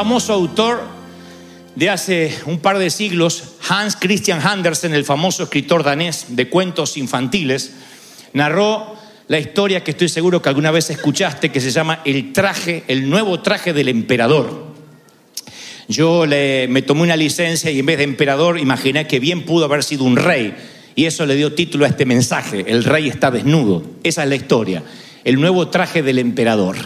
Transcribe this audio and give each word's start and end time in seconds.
famoso 0.00 0.32
autor 0.32 0.80
de 1.76 1.90
hace 1.90 2.34
un 2.46 2.58
par 2.58 2.78
de 2.78 2.88
siglos, 2.88 3.56
Hans 3.68 3.96
Christian 4.00 4.40
Andersen, 4.40 4.94
el 4.94 5.04
famoso 5.04 5.42
escritor 5.42 5.82
danés 5.84 6.24
de 6.30 6.48
cuentos 6.48 6.96
infantiles, 6.96 7.72
narró 8.32 8.94
la 9.28 9.38
historia 9.38 9.84
que 9.84 9.90
estoy 9.90 10.08
seguro 10.08 10.40
que 10.40 10.48
alguna 10.48 10.70
vez 10.70 10.88
escuchaste, 10.88 11.52
que 11.52 11.60
se 11.60 11.70
llama 11.70 12.00
El 12.06 12.32
traje, 12.32 12.82
el 12.88 13.10
nuevo 13.10 13.40
traje 13.40 13.74
del 13.74 13.90
emperador. 13.90 14.68
Yo 15.86 16.24
le- 16.24 16.66
me 16.68 16.80
tomé 16.80 17.02
una 17.02 17.16
licencia 17.16 17.70
y 17.70 17.80
en 17.80 17.84
vez 17.84 17.98
de 17.98 18.04
emperador 18.04 18.58
imaginé 18.58 19.06
que 19.06 19.20
bien 19.20 19.44
pudo 19.44 19.66
haber 19.66 19.84
sido 19.84 20.04
un 20.04 20.16
rey. 20.16 20.54
Y 20.94 21.04
eso 21.04 21.26
le 21.26 21.34
dio 21.36 21.52
título 21.52 21.84
a 21.84 21.88
este 21.88 22.06
mensaje, 22.06 22.64
El 22.66 22.84
rey 22.84 23.10
está 23.10 23.30
desnudo. 23.30 23.82
Esa 24.02 24.22
es 24.22 24.30
la 24.30 24.36
historia, 24.36 24.82
el 25.24 25.38
nuevo 25.38 25.68
traje 25.68 26.02
del 26.02 26.18
emperador. 26.20 26.76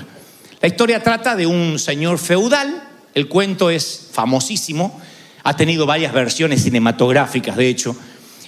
La 0.60 0.66
historia 0.66 1.00
trata 1.00 1.36
de 1.36 1.46
un 1.46 1.78
señor 1.78 2.18
feudal, 2.18 2.83
el 3.14 3.28
cuento 3.28 3.70
es 3.70 4.08
famosísimo, 4.12 5.00
ha 5.42 5.56
tenido 5.56 5.86
varias 5.86 6.12
versiones 6.12 6.62
cinematográficas, 6.62 7.56
de 7.56 7.68
hecho. 7.68 7.96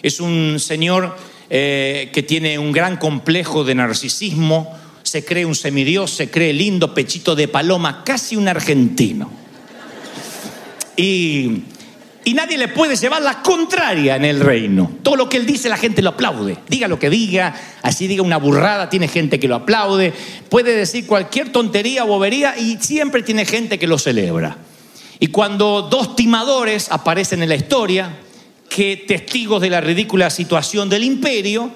Es 0.02 0.20
un 0.20 0.58
señor 0.58 1.16
eh, 1.50 2.10
que 2.12 2.22
tiene 2.22 2.58
un 2.58 2.72
gran 2.72 2.96
complejo 2.96 3.64
de 3.64 3.74
narcisismo, 3.74 4.76
se 5.02 5.24
cree 5.24 5.46
un 5.46 5.54
semidios, 5.54 6.10
se 6.10 6.30
cree 6.30 6.52
lindo, 6.52 6.92
pechito 6.94 7.36
de 7.36 7.48
paloma, 7.48 8.02
casi 8.04 8.34
un 8.34 8.48
argentino. 8.48 9.30
Y, 10.96 11.62
y 12.26 12.34
nadie 12.34 12.58
le 12.58 12.66
puede 12.66 12.96
llevar 12.96 13.22
la 13.22 13.40
contraria 13.40 14.16
en 14.16 14.24
el 14.24 14.40
reino. 14.40 14.90
Todo 15.04 15.14
lo 15.14 15.28
que 15.28 15.36
él 15.36 15.46
dice 15.46 15.68
la 15.68 15.76
gente 15.76 16.02
lo 16.02 16.10
aplaude. 16.10 16.58
Diga 16.68 16.88
lo 16.88 16.98
que 16.98 17.08
diga, 17.08 17.54
así 17.82 18.08
diga 18.08 18.24
una 18.24 18.36
burrada, 18.36 18.90
tiene 18.90 19.06
gente 19.06 19.38
que 19.38 19.46
lo 19.46 19.54
aplaude. 19.54 20.12
Puede 20.48 20.74
decir 20.74 21.06
cualquier 21.06 21.52
tontería 21.52 22.02
o 22.02 22.08
bobería 22.08 22.58
y 22.58 22.78
siempre 22.78 23.22
tiene 23.22 23.44
gente 23.44 23.78
que 23.78 23.86
lo 23.86 23.96
celebra. 23.96 24.56
Y 25.20 25.28
cuando 25.28 25.82
dos 25.82 26.16
timadores 26.16 26.90
aparecen 26.90 27.44
en 27.44 27.48
la 27.48 27.54
historia, 27.54 28.18
que 28.68 29.04
testigos 29.06 29.62
de 29.62 29.70
la 29.70 29.80
ridícula 29.80 30.28
situación 30.28 30.88
del 30.88 31.04
imperio, 31.04 31.70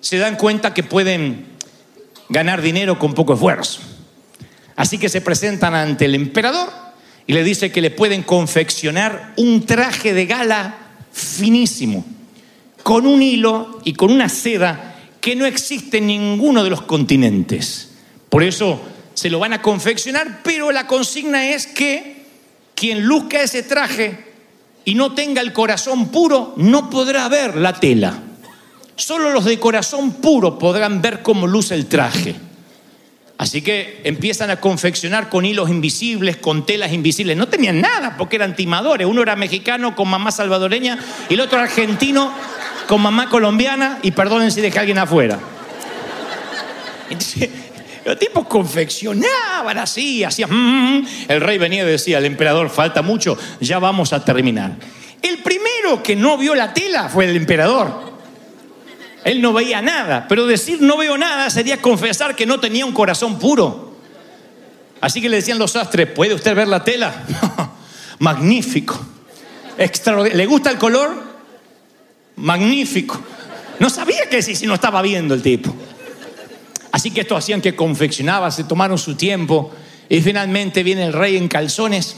se 0.00 0.16
dan 0.16 0.36
cuenta 0.36 0.72
que 0.72 0.82
pueden 0.82 1.44
ganar 2.30 2.62
dinero 2.62 2.98
con 2.98 3.12
poco 3.12 3.34
esfuerzo. 3.34 3.80
Así 4.76 4.96
que 4.96 5.10
se 5.10 5.20
presentan 5.20 5.74
ante 5.74 6.06
el 6.06 6.14
emperador 6.14 6.87
y 7.28 7.34
le 7.34 7.44
dice 7.44 7.70
que 7.70 7.82
le 7.82 7.90
pueden 7.90 8.22
confeccionar 8.22 9.34
un 9.36 9.66
traje 9.66 10.14
de 10.14 10.24
gala 10.24 10.78
finísimo, 11.12 12.04
con 12.82 13.06
un 13.06 13.22
hilo 13.22 13.80
y 13.84 13.92
con 13.92 14.10
una 14.10 14.30
seda 14.30 14.96
que 15.20 15.36
no 15.36 15.44
existe 15.44 15.98
en 15.98 16.06
ninguno 16.06 16.64
de 16.64 16.70
los 16.70 16.80
continentes. 16.82 17.90
Por 18.30 18.42
eso 18.42 18.80
se 19.12 19.28
lo 19.28 19.38
van 19.38 19.52
a 19.52 19.60
confeccionar, 19.60 20.40
pero 20.42 20.72
la 20.72 20.86
consigna 20.86 21.50
es 21.50 21.66
que 21.66 22.24
quien 22.74 23.04
luzca 23.04 23.42
ese 23.42 23.62
traje 23.62 24.24
y 24.86 24.94
no 24.94 25.12
tenga 25.14 25.42
el 25.42 25.52
corazón 25.52 26.08
puro 26.08 26.54
no 26.56 26.88
podrá 26.88 27.28
ver 27.28 27.56
la 27.56 27.78
tela. 27.78 28.22
Solo 28.96 29.32
los 29.34 29.44
de 29.44 29.60
corazón 29.60 30.12
puro 30.12 30.58
podrán 30.58 31.02
ver 31.02 31.22
cómo 31.22 31.46
luce 31.46 31.74
el 31.74 31.88
traje. 31.88 32.47
Así 33.38 33.62
que 33.62 34.00
empiezan 34.02 34.50
a 34.50 34.56
confeccionar 34.56 35.28
con 35.28 35.44
hilos 35.44 35.70
invisibles, 35.70 36.36
con 36.36 36.66
telas 36.66 36.92
invisibles. 36.92 37.36
No 37.36 37.46
tenían 37.46 37.80
nada 37.80 38.16
porque 38.18 38.34
eran 38.34 38.56
timadores. 38.56 39.06
Uno 39.06 39.22
era 39.22 39.36
mexicano 39.36 39.94
con 39.94 40.08
mamá 40.08 40.32
salvadoreña 40.32 40.98
y 41.28 41.34
el 41.34 41.40
otro 41.40 41.60
argentino 41.60 42.32
con 42.88 43.00
mamá 43.00 43.30
colombiana. 43.30 44.00
Y 44.02 44.10
perdonen 44.10 44.50
si 44.50 44.60
dejé 44.60 44.78
a 44.78 44.80
alguien 44.80 44.98
afuera. 44.98 45.38
Los 48.04 48.18
tipos 48.18 48.46
confeccionaban 48.48 49.78
así, 49.78 50.24
hacían. 50.24 50.50
mm, 50.50 51.06
el 51.28 51.40
rey 51.40 51.58
venía 51.58 51.84
y 51.84 51.86
decía: 51.86 52.18
el 52.18 52.24
emperador, 52.24 52.70
falta 52.70 53.02
mucho, 53.02 53.38
ya 53.60 53.78
vamos 53.78 54.12
a 54.12 54.24
terminar. 54.24 54.72
El 55.22 55.38
primero 55.44 56.02
que 56.02 56.16
no 56.16 56.38
vio 56.38 56.56
la 56.56 56.74
tela 56.74 57.08
fue 57.08 57.26
el 57.26 57.36
emperador. 57.36 58.07
Él 59.28 59.42
no 59.42 59.52
veía 59.52 59.82
nada, 59.82 60.24
pero 60.26 60.46
decir 60.46 60.80
no 60.80 60.96
veo 60.96 61.18
nada 61.18 61.50
sería 61.50 61.82
confesar 61.82 62.34
que 62.34 62.46
no 62.46 62.60
tenía 62.60 62.86
un 62.86 62.92
corazón 62.92 63.38
puro. 63.38 63.94
Así 65.02 65.20
que 65.20 65.28
le 65.28 65.36
decían 65.36 65.58
los 65.58 65.72
sastres, 65.72 66.10
¿puede 66.10 66.32
usted 66.32 66.56
ver 66.56 66.66
la 66.66 66.82
tela? 66.82 67.24
Magnífico. 68.20 68.98
¿Le 70.32 70.46
gusta 70.46 70.70
el 70.70 70.78
color? 70.78 71.22
Magnífico. 72.36 73.20
No 73.78 73.90
sabía 73.90 74.30
qué 74.30 74.36
decir 74.36 74.56
si 74.56 74.66
no 74.66 74.72
estaba 74.72 75.02
viendo 75.02 75.34
el 75.34 75.42
tipo. 75.42 75.74
Así 76.90 77.10
que 77.10 77.20
esto 77.20 77.36
hacían 77.36 77.60
que 77.60 77.76
confeccionaba, 77.76 78.50
se 78.50 78.64
tomaron 78.64 78.96
su 78.96 79.14
tiempo 79.14 79.72
y 80.08 80.22
finalmente 80.22 80.82
viene 80.82 81.04
el 81.04 81.12
rey 81.12 81.36
en 81.36 81.48
calzones 81.48 82.16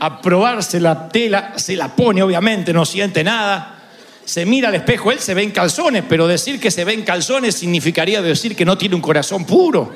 a 0.00 0.22
probarse 0.22 0.80
la 0.80 1.10
tela, 1.10 1.52
se 1.56 1.76
la 1.76 1.94
pone 1.94 2.22
obviamente, 2.22 2.72
no 2.72 2.86
siente 2.86 3.22
nada. 3.22 3.79
Se 4.24 4.46
mira 4.46 4.68
al 4.68 4.74
espejo, 4.74 5.10
él 5.10 5.18
se 5.18 5.34
ve 5.34 5.42
en 5.42 5.50
calzones, 5.50 6.04
pero 6.08 6.26
decir 6.26 6.60
que 6.60 6.70
se 6.70 6.84
ve 6.84 6.92
en 6.92 7.02
calzones 7.02 7.56
significaría 7.56 8.22
decir 8.22 8.54
que 8.54 8.64
no 8.64 8.78
tiene 8.78 8.94
un 8.94 9.00
corazón 9.00 9.44
puro. 9.44 9.92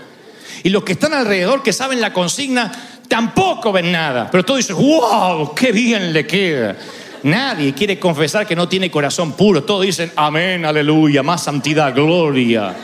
Y 0.62 0.70
los 0.70 0.82
que 0.82 0.92
están 0.92 1.12
alrededor, 1.12 1.62
que 1.62 1.72
saben 1.72 2.00
la 2.00 2.12
consigna, 2.12 2.72
tampoco 3.08 3.70
ven 3.70 3.92
nada. 3.92 4.28
Pero 4.30 4.44
todos 4.44 4.58
dicen, 4.58 4.76
wow, 4.76 5.54
qué 5.54 5.72
bien 5.72 6.12
le 6.12 6.26
queda. 6.26 6.76
Nadie 7.24 7.72
quiere 7.74 7.98
confesar 7.98 8.47
que 8.47 8.56
no 8.56 8.68
tiene 8.68 8.91
corazón 8.91 9.32
puro. 9.32 9.65
Todos 9.65 9.82
dicen, 9.82 10.12
amén, 10.16 10.65
aleluya, 10.65 11.22
más 11.22 11.44
santidad, 11.44 11.94
gloria. 11.94 12.74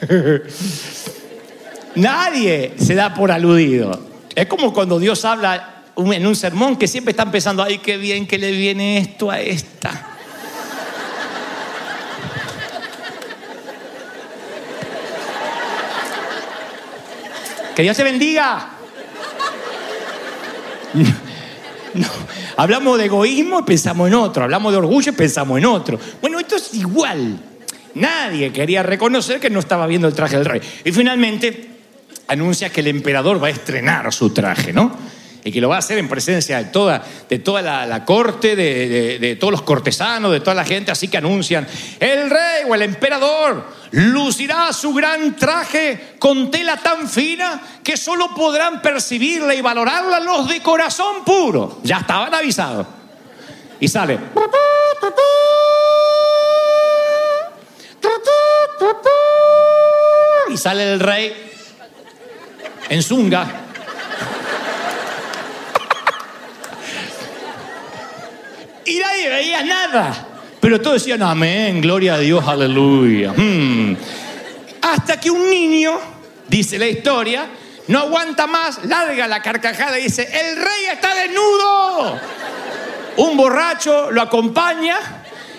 Nadie 1.96 2.74
se 2.78 2.94
da 2.94 3.14
por 3.14 3.32
aludido. 3.32 4.06
Es 4.34 4.46
como 4.46 4.72
cuando 4.72 4.98
Dios 4.98 5.24
habla 5.24 5.77
en 5.98 6.26
un 6.26 6.36
sermón 6.36 6.76
que 6.76 6.86
siempre 6.86 7.10
están 7.10 7.30
pensando, 7.30 7.62
ay, 7.62 7.78
qué 7.78 7.96
bien 7.96 8.26
que 8.26 8.38
le 8.38 8.52
viene 8.52 8.98
esto 8.98 9.30
a 9.30 9.40
esta. 9.40 10.14
Que 17.74 17.82
Dios 17.82 17.96
te 17.96 18.04
bendiga. 18.04 18.70
No, 21.94 22.06
hablamos 22.56 22.98
de 22.98 23.06
egoísmo 23.06 23.60
y 23.60 23.62
pensamos 23.62 24.08
en 24.08 24.14
otro, 24.14 24.44
hablamos 24.44 24.72
de 24.72 24.78
orgullo 24.78 25.10
y 25.10 25.14
pensamos 25.14 25.58
en 25.58 25.64
otro. 25.64 25.98
Bueno, 26.20 26.38
esto 26.38 26.56
es 26.56 26.74
igual. 26.74 27.40
Nadie 27.94 28.52
quería 28.52 28.82
reconocer 28.82 29.40
que 29.40 29.50
no 29.50 29.58
estaba 29.58 29.86
viendo 29.86 30.06
el 30.06 30.14
traje 30.14 30.36
del 30.36 30.44
rey. 30.44 30.60
Y 30.84 30.92
finalmente 30.92 31.70
anuncia 32.28 32.70
que 32.70 32.80
el 32.80 32.88
emperador 32.88 33.42
va 33.42 33.48
a 33.48 33.50
estrenar 33.50 34.12
su 34.12 34.30
traje, 34.30 34.72
¿no? 34.72 35.17
Y 35.48 35.52
que 35.52 35.62
lo 35.62 35.70
va 35.70 35.76
a 35.76 35.78
hacer 35.78 35.96
en 35.96 36.08
presencia 36.08 36.58
de 36.58 36.66
toda, 36.66 37.02
de 37.28 37.38
toda 37.38 37.62
la, 37.86 38.04
corte, 38.04 38.54
de, 38.54 38.88
de- 38.88 39.18
de 39.18 39.36
todos 39.36 39.50
los 39.50 39.62
cortesanos, 39.62 40.30
de 40.30 40.40
toda 40.40 40.54
la 40.54 40.64
gente. 40.64 40.90
Así 40.90 41.08
que 41.08 41.16
anuncian, 41.16 41.66
el 41.98 42.28
rey 42.28 42.64
o 42.68 42.74
el 42.74 42.82
emperador 42.82 43.64
lucirá 43.92 44.70
su 44.74 44.92
gran 44.92 45.34
traje 45.36 46.16
con 46.18 46.50
tela 46.50 46.76
tan 46.76 47.08
fina 47.08 47.60
que 47.82 47.96
solo 47.96 48.34
podrán 48.34 48.82
percibirla 48.82 49.54
y 49.54 49.62
valorarla 49.62 50.20
los 50.20 50.46
de 50.48 50.60
corazón 50.62 51.24
puro. 51.24 51.78
Ya 51.82 51.98
estaban 52.00 52.34
avisados. 52.34 52.86
y 53.80 53.88
sale. 53.88 54.18
Y 60.50 60.56
sale 60.56 60.92
el 60.92 61.00
rey 61.00 61.32
en 62.88 63.02
zunga. 63.02 63.46
Y 68.84 68.98
nadie 68.98 69.28
Pero 70.60 70.80
todos 70.80 71.02
decían, 71.02 71.22
amén, 71.22 71.80
gloria 71.80 72.14
a 72.14 72.18
Dios, 72.18 72.46
aleluya. 72.46 73.32
Hmm. 73.32 73.96
Hasta 74.82 75.20
que 75.20 75.30
un 75.30 75.48
niño, 75.48 75.98
dice 76.48 76.78
la 76.78 76.86
historia, 76.86 77.46
no 77.88 78.00
aguanta 78.00 78.46
más, 78.46 78.84
larga 78.84 79.26
la 79.26 79.40
carcajada 79.40 79.98
y 79.98 80.04
dice, 80.04 80.22
el 80.22 80.56
rey 80.56 80.84
está 80.92 81.14
desnudo. 81.14 82.20
Un 83.16 83.36
borracho 83.36 84.10
lo 84.10 84.22
acompaña 84.22 84.98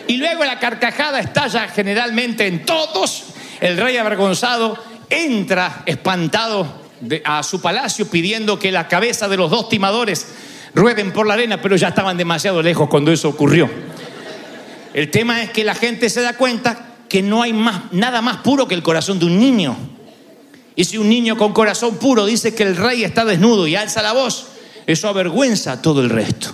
y 0.08 0.18
luego 0.18 0.44
la 0.44 0.60
carcajada 0.60 1.20
estalla 1.20 1.68
generalmente 1.68 2.48
en 2.48 2.66
todos. 2.66 3.26
El 3.60 3.78
rey 3.78 3.98
avergonzado 3.98 4.78
entra 5.10 5.84
espantado 5.86 6.82
a 7.26 7.44
su 7.44 7.62
palacio 7.62 8.10
pidiendo 8.10 8.60
que 8.60 8.72
la 8.72 8.88
cabeza 8.88 9.28
de 9.28 9.38
los 9.38 9.50
dos 9.50 9.70
timadores 9.70 10.28
rueden 10.76 11.12
por 11.12 11.26
la 11.26 11.34
arena, 11.34 11.62
pero 11.62 11.76
ya 11.76 11.90
estaban 11.90 12.18
demasiado 12.18 12.62
lejos 12.62 12.90
cuando 12.90 13.12
eso 13.12 13.30
ocurrió. 13.30 13.89
El 14.94 15.12
tema 15.12 15.44
es 15.44 15.52
que 15.52 15.64
la 15.64 15.76
gente 15.76 16.10
se 16.10 16.22
da 16.22 16.34
cuenta 16.34 16.96
que 17.08 17.22
no 17.22 17.42
hay 17.42 17.54
más, 17.54 17.92
nada 17.92 18.22
más 18.22 18.38
puro 18.38 18.68
que 18.68 18.76
el 18.76 18.84
corazón 18.84 19.20
de 19.20 19.26
un 19.26 19.40
niño. 19.40 19.76
Y 20.76 20.86
si 20.86 20.98
un 20.98 21.10
niño 21.10 21.38
con 21.38 21.54
corazón 21.54 21.98
puro 21.98 22.26
dice 22.26 22.54
que 22.56 22.64
el 22.64 22.76
rey 22.76 23.04
está 23.04 23.26
desnudo 23.26 23.68
y 23.68 23.76
alza 23.76 24.02
la 24.02 24.14
voz, 24.14 24.48
eso 24.88 25.08
avergüenza 25.08 25.74
a 25.74 25.82
todo 25.82 26.02
el 26.02 26.10
resto. 26.10 26.54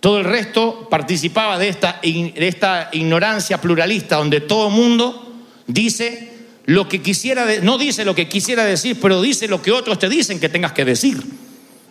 Todo 0.00 0.18
el 0.18 0.24
resto 0.24 0.88
participaba 0.90 1.58
de 1.58 1.68
esta, 1.68 2.00
de 2.02 2.48
esta 2.48 2.88
ignorancia 2.92 3.60
pluralista 3.60 4.16
donde 4.16 4.40
todo 4.40 4.68
el 4.68 4.74
mundo 4.74 5.32
dice 5.66 6.30
lo 6.66 6.88
que 6.88 7.00
quisiera, 7.00 7.46
de- 7.46 7.60
no 7.62 7.78
dice 7.78 8.04
lo 8.04 8.14
que 8.14 8.28
quisiera 8.28 8.64
decir, 8.64 8.98
pero 9.00 9.22
dice 9.22 9.48
lo 9.48 9.62
que 9.62 9.70
otros 9.72 9.98
te 9.98 10.08
dicen 10.08 10.40
que 10.40 10.48
tengas 10.48 10.72
que 10.72 10.84
decir, 10.84 11.22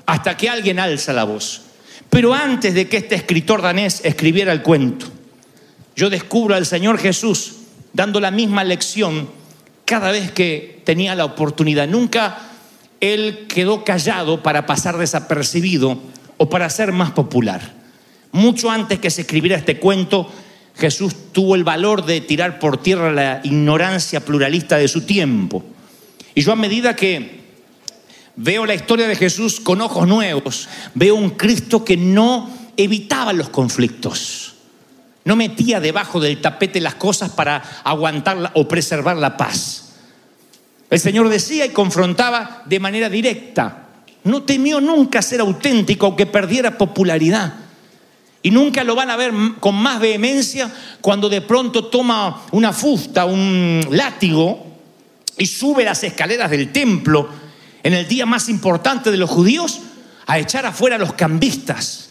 hasta 0.06 0.36
que 0.38 0.50
alguien 0.50 0.80
alza 0.80 1.14
la 1.14 1.24
voz. 1.24 1.62
Pero 2.10 2.34
antes 2.34 2.74
de 2.74 2.88
que 2.90 2.98
este 2.98 3.16
escritor 3.16 3.62
danés 3.62 4.02
escribiera 4.04 4.52
el 4.52 4.62
cuento, 4.62 5.08
yo 5.96 6.10
descubro 6.10 6.56
al 6.56 6.66
Señor 6.66 6.98
Jesús 6.98 7.54
dando 7.94 8.20
la 8.20 8.32
misma 8.32 8.64
lección 8.64 9.30
cada 9.86 10.12
vez 10.12 10.32
que 10.32 10.82
tenía 10.86 11.16
la 11.16 11.26
oportunidad. 11.26 11.88
Nunca 11.88 12.38
Él 13.00 13.46
quedó 13.48 13.84
callado 13.84 14.42
para 14.42 14.66
pasar 14.66 14.98
desapercibido 14.98 16.00
o 16.38 16.50
para 16.50 16.70
ser 16.70 16.92
más 16.92 17.12
popular. 17.12 17.74
Mucho 18.32 18.72
antes 18.72 19.00
que 19.00 19.10
se 19.10 19.22
escribiera 19.22 19.58
este 19.58 19.78
cuento, 19.78 20.32
Jesús 20.78 21.14
tuvo 21.34 21.56
el 21.56 21.64
valor 21.64 22.06
de 22.06 22.22
tirar 22.22 22.60
por 22.60 22.82
tierra 22.82 23.12
la 23.12 23.42
ignorancia 23.44 24.22
pluralista 24.22 24.78
de 24.78 24.88
su 24.88 25.02
tiempo. 25.02 25.64
Y 26.34 26.42
yo 26.42 26.54
a 26.54 26.56
medida 26.56 26.96
que 26.96 27.42
veo 28.38 28.66
la 28.66 28.74
historia 28.74 29.08
de 29.08 29.16
Jesús 29.16 29.60
con 29.60 29.82
ojos 29.82 30.08
nuevos, 30.08 30.70
veo 30.96 31.16
un 31.16 31.32
Cristo 31.32 31.84
que 31.84 31.98
no 31.98 32.50
evitaba 32.78 33.34
los 33.34 33.50
conflictos. 33.50 34.51
No 35.24 35.36
metía 35.36 35.80
debajo 35.80 36.20
del 36.20 36.42
tapete 36.42 36.82
las 36.82 36.96
cosas 36.96 37.32
para 37.32 37.62
aguantar 37.84 38.52
o 38.56 38.68
preservar 38.68 39.18
la 39.18 39.38
paz. 39.38 39.94
El 40.90 41.00
Señor 41.00 41.30
decía 41.30 41.66
y 41.66 41.70
confrontaba 41.70 42.64
de 42.66 42.80
manera 42.80 43.10
directa. 43.10 43.88
No 44.24 44.44
temió 44.44 44.82
nunca 44.82 45.22
ser 45.22 45.42
auténtico 45.42 46.06
aunque 46.06 46.26
perdiera 46.26 46.78
popularidad. 46.78 47.54
Y 48.44 48.52
nunca 48.52 48.84
lo 48.84 48.96
van 48.96 49.10
a 49.10 49.16
ver 49.16 49.32
con 49.60 49.76
más 49.76 50.00
vehemencia 50.00 50.72
cuando 51.00 51.30
de 51.30 51.42
pronto 51.42 51.86
toma 51.86 52.44
una 52.52 52.74
fusta, 52.74 53.26
un 53.26 53.86
látigo 53.92 54.66
y 55.38 55.46
sube 55.46 55.84
las 55.84 56.04
escaleras 56.04 56.50
del 56.50 56.72
templo 56.72 57.30
en 57.84 57.94
el 57.94 58.08
día 58.08 58.26
más 58.26 58.50
importante 58.50 59.12
de 59.12 59.18
los 59.18 59.30
judíos 59.30 59.82
a 60.28 60.40
echar 60.40 60.66
afuera 60.66 60.96
a 60.96 61.00
los 61.00 61.14
cambistas, 61.14 62.11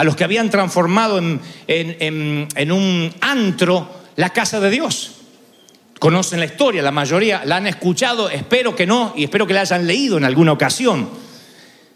a 0.00 0.04
los 0.04 0.16
que 0.16 0.24
habían 0.24 0.48
transformado 0.48 1.18
en, 1.18 1.42
en- 1.68 2.48
en- 2.56 2.72
un 2.72 3.12
antro 3.20 3.86
la 4.16 4.30
casa 4.30 4.58
de 4.58 4.70
Dios. 4.70 5.10
Conocen 5.98 6.40
la 6.40 6.46
historia, 6.46 6.80
la 6.80 6.90
mayoría 6.90 7.42
la 7.44 7.56
han 7.56 7.66
escuchado, 7.66 8.30
espero 8.30 8.74
que 8.74 8.86
no, 8.86 9.12
y 9.14 9.24
espero 9.24 9.46
que 9.46 9.52
la 9.52 9.60
hayan 9.60 9.86
leído 9.86 10.16
en 10.16 10.24
alguna 10.24 10.52
ocasión. 10.52 11.10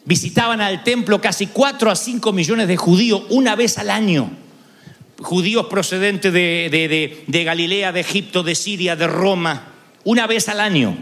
Visitaban 0.05 0.61
al 0.61 0.85
templo 0.85 1.19
casi 1.19 1.47
4 1.47 1.91
a 1.91 1.97
5 1.97 2.31
millones 2.35 2.69
de 2.69 2.77
judíos 2.77 3.23
una 3.31 3.57
vez 3.57 3.79
al 3.79 3.89
año. 3.89 4.31
Judíos 5.21 5.65
procedentes 5.71 6.31
de, 6.31 6.69
de- 6.71 6.89
de- 6.89 7.25
de 7.27 7.45
Galilea, 7.45 7.91
de 7.91 8.01
Egipto, 8.01 8.43
de 8.43 8.55
Siria, 8.55 8.97
de 8.97 9.07
Roma, 9.07 9.69
una 10.05 10.27
vez 10.27 10.51
al 10.51 10.61
año. 10.61 10.95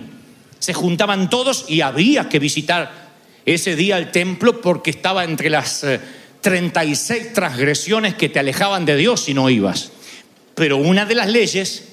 Se 0.60 0.72
juntaban 0.72 1.28
todos 1.30 1.64
y 1.66 1.80
había 1.80 2.28
que 2.28 2.38
visitar 2.38 3.10
ese 3.44 3.74
día 3.74 3.98
el 3.98 4.12
templo 4.12 4.60
porque 4.60 4.90
estaba 4.92 5.24
entre 5.24 5.50
las 5.50 5.82
eh, 5.82 6.00
36 6.42 7.32
transgresiones 7.32 8.14
que 8.14 8.28
te 8.28 8.38
alejaban 8.38 8.84
de 8.84 8.96
Dios 8.96 9.24
si 9.24 9.32
no 9.34 9.48
ibas. 9.48 9.92
Pero 10.54 10.76
una 10.76 11.06
de 11.06 11.14
las 11.14 11.28
leyes 11.28 11.84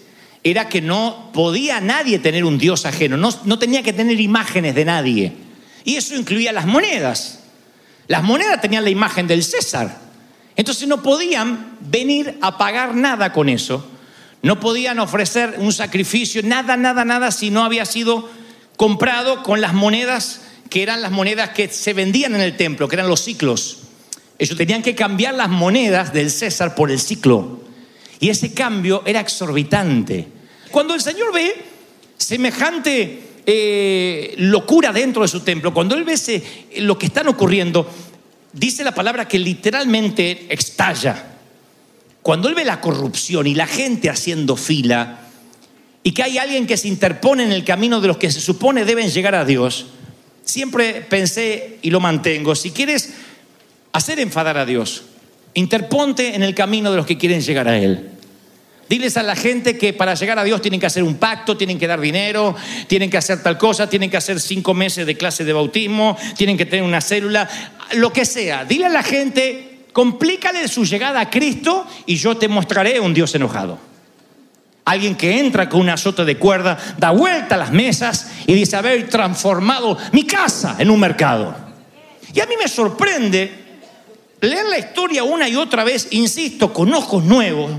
era 0.44 0.68
que 0.68 0.82
no 0.82 1.32
podía 1.34 1.80
nadie 1.80 2.20
tener 2.20 2.44
un 2.44 2.58
Dios 2.58 2.86
ajeno, 2.86 3.16
no, 3.16 3.30
no 3.46 3.60
tenía 3.60 3.84
que 3.84 3.94
tener 3.94 4.20
imágenes 4.20 4.76
de 4.76 4.86
nadie. 4.86 5.34
Y 5.86 5.96
eso 5.96 6.16
incluía 6.16 6.52
las 6.52 6.66
monedas. 6.66 7.40
Las 8.08 8.24
monedas 8.24 8.60
tenían 8.60 8.84
la 8.84 8.90
imagen 8.90 9.28
del 9.28 9.44
César. 9.44 9.98
Entonces 10.56 10.88
no 10.88 11.02
podían 11.02 11.78
venir 11.80 12.38
a 12.42 12.58
pagar 12.58 12.96
nada 12.96 13.32
con 13.32 13.48
eso. 13.50 13.88
No 14.42 14.60
podían 14.60 15.00
ofrecer 15.00 15.56
un 15.58 15.72
sacrificio, 15.72 16.42
nada, 16.44 16.76
nada, 16.76 17.06
nada, 17.06 17.32
si 17.32 17.50
no 17.50 17.64
había 17.64 17.86
sido 17.86 18.30
comprado 18.78 19.44
con 19.44 19.62
las 19.62 19.74
monedas 19.74 20.42
que 20.70 20.84
eran 20.84 21.02
las 21.02 21.12
monedas 21.12 21.50
que 21.50 21.68
se 21.68 21.94
vendían 21.94 22.36
en 22.36 22.42
el 22.42 22.56
templo, 22.56 22.88
que 22.88 22.96
eran 22.96 23.08
los 23.08 23.22
ciclos. 23.22 23.79
Ellos 24.40 24.58
tenían 24.58 24.82
que 24.82 24.96
cambiar 24.96 25.36
las 25.36 25.50
monedas 25.50 26.14
del 26.14 26.32
César 26.32 26.74
por 26.74 26.90
el 26.90 27.00
ciclo. 27.00 27.60
Y 28.20 28.30
ese 28.30 28.54
cambio 28.54 29.04
era 29.06 29.20
exorbitante. 29.20 30.28
Cuando 30.72 30.96
el 30.96 31.02
Señor 31.02 31.34
ve 31.34 31.54
semejante 32.18 33.24
eh, 33.46 34.36
locura 34.38 34.92
dentro 34.94 35.22
de 35.24 35.28
su 35.28 35.40
templo, 35.42 35.74
cuando 35.74 35.96
Él 35.96 36.04
ve 36.04 36.14
ese- 36.14 36.44
lo 36.78 36.98
que 36.98 37.08
están 37.08 37.28
ocurriendo, 37.28 37.90
dice 38.54 38.84
la 38.84 38.94
palabra 38.94 39.28
que 39.28 39.40
literalmente 39.40 40.46
estalla. 40.50 41.36
Cuando 42.22 42.48
Él 42.50 42.56
ve 42.56 42.66
la 42.66 42.80
corrupción 42.82 43.48
y 43.48 43.56
la 43.56 43.66
gente 43.68 44.10
haciendo 44.10 44.56
fila, 44.56 45.22
y 46.04 46.12
que 46.12 46.24
hay 46.24 46.38
alguien 46.38 46.68
que 46.68 46.78
se 46.78 46.88
interpone 46.88 47.44
en 47.44 47.52
el 47.52 47.64
camino 47.66 48.00
de 48.02 48.08
los 48.08 48.18
que 48.18 48.32
se 48.32 48.40
supone 48.40 48.86
deben 48.86 49.10
llegar 49.10 49.36
a 49.36 49.46
Dios, 49.46 49.88
siempre 50.44 51.02
pensé 51.02 51.78
y 51.82 51.90
lo 51.90 52.00
mantengo, 52.00 52.56
si 52.56 52.72
quieres 52.72 53.14
hacer 53.92 54.20
enfadar 54.20 54.58
a 54.58 54.66
Dios, 54.66 55.04
interponte 55.54 56.36
en 56.36 56.44
el 56.44 56.56
camino 56.56 56.92
de 56.92 56.98
los 56.98 57.06
que 57.06 57.18
quieren 57.18 57.42
llegar 57.42 57.68
a 57.68 57.78
Él. 57.78 58.10
Diles 58.90 59.18
a 59.18 59.24
la 59.24 59.36
gente 59.36 59.78
que 59.78 59.94
para 59.94 60.16
llegar 60.16 60.40
a 60.40 60.44
Dios 60.44 60.62
tienen 60.62 60.80
que 60.80 60.88
hacer 60.88 61.04
un 61.04 61.16
pacto, 61.16 61.56
tienen 61.56 61.78
que 61.78 61.86
dar 61.86 62.02
dinero, 62.02 62.56
tienen 62.88 63.12
que 63.12 63.18
hacer 63.18 63.44
tal 63.44 63.56
cosa, 63.56 63.88
tienen 63.88 64.10
que 64.10 64.18
hacer 64.18 64.40
cinco 64.40 64.74
meses 64.74 65.06
de 65.06 65.16
clase 65.16 65.46
de 65.46 65.54
bautismo, 65.54 66.18
tienen 66.36 66.58
que 66.58 66.66
tener 66.66 66.84
una 66.84 67.00
célula, 67.00 67.48
lo 67.94 68.12
que 68.12 68.26
sea. 68.26 68.66
Dile 68.66 68.88
a 68.88 68.90
la 68.90 69.04
gente, 69.04 69.86
complícale 69.94 70.68
su 70.68 70.86
llegada 70.86 71.20
a 71.20 71.30
Cristo 71.30 71.86
y 72.08 72.16
yo 72.16 72.36
te 72.38 72.48
mostraré 72.48 73.00
un 73.00 73.14
Dios 73.14 73.36
enojado. 73.36 73.78
Alguien 74.86 75.14
que 75.14 75.40
entra 75.40 75.70
con 75.70 75.82
un 75.82 75.90
azote 75.90 76.26
de 76.26 76.38
cuerda, 76.38 76.76
da 76.98 77.12
vuelta 77.12 77.54
a 77.54 77.60
las 77.60 77.72
mesas 77.72 78.32
y 78.48 78.54
dice 78.54 78.76
haber 78.76 79.08
transformado 79.08 80.00
mi 80.14 80.26
casa 80.26 80.78
en 80.80 80.90
un 80.90 81.00
mercado. 81.00 81.56
Y 82.34 82.40
a 82.40 82.48
mí 82.48 82.56
me 82.60 82.68
sorprende 82.68 83.69
leer 84.42 84.66
la 84.68 84.80
historia 84.80 85.24
una 85.24 85.48
y 85.50 85.56
otra 85.56 85.84
vez, 85.84 86.08
insisto, 86.12 86.74
con 86.74 86.94
ojos 86.94 87.24
nuevos, 87.24 87.72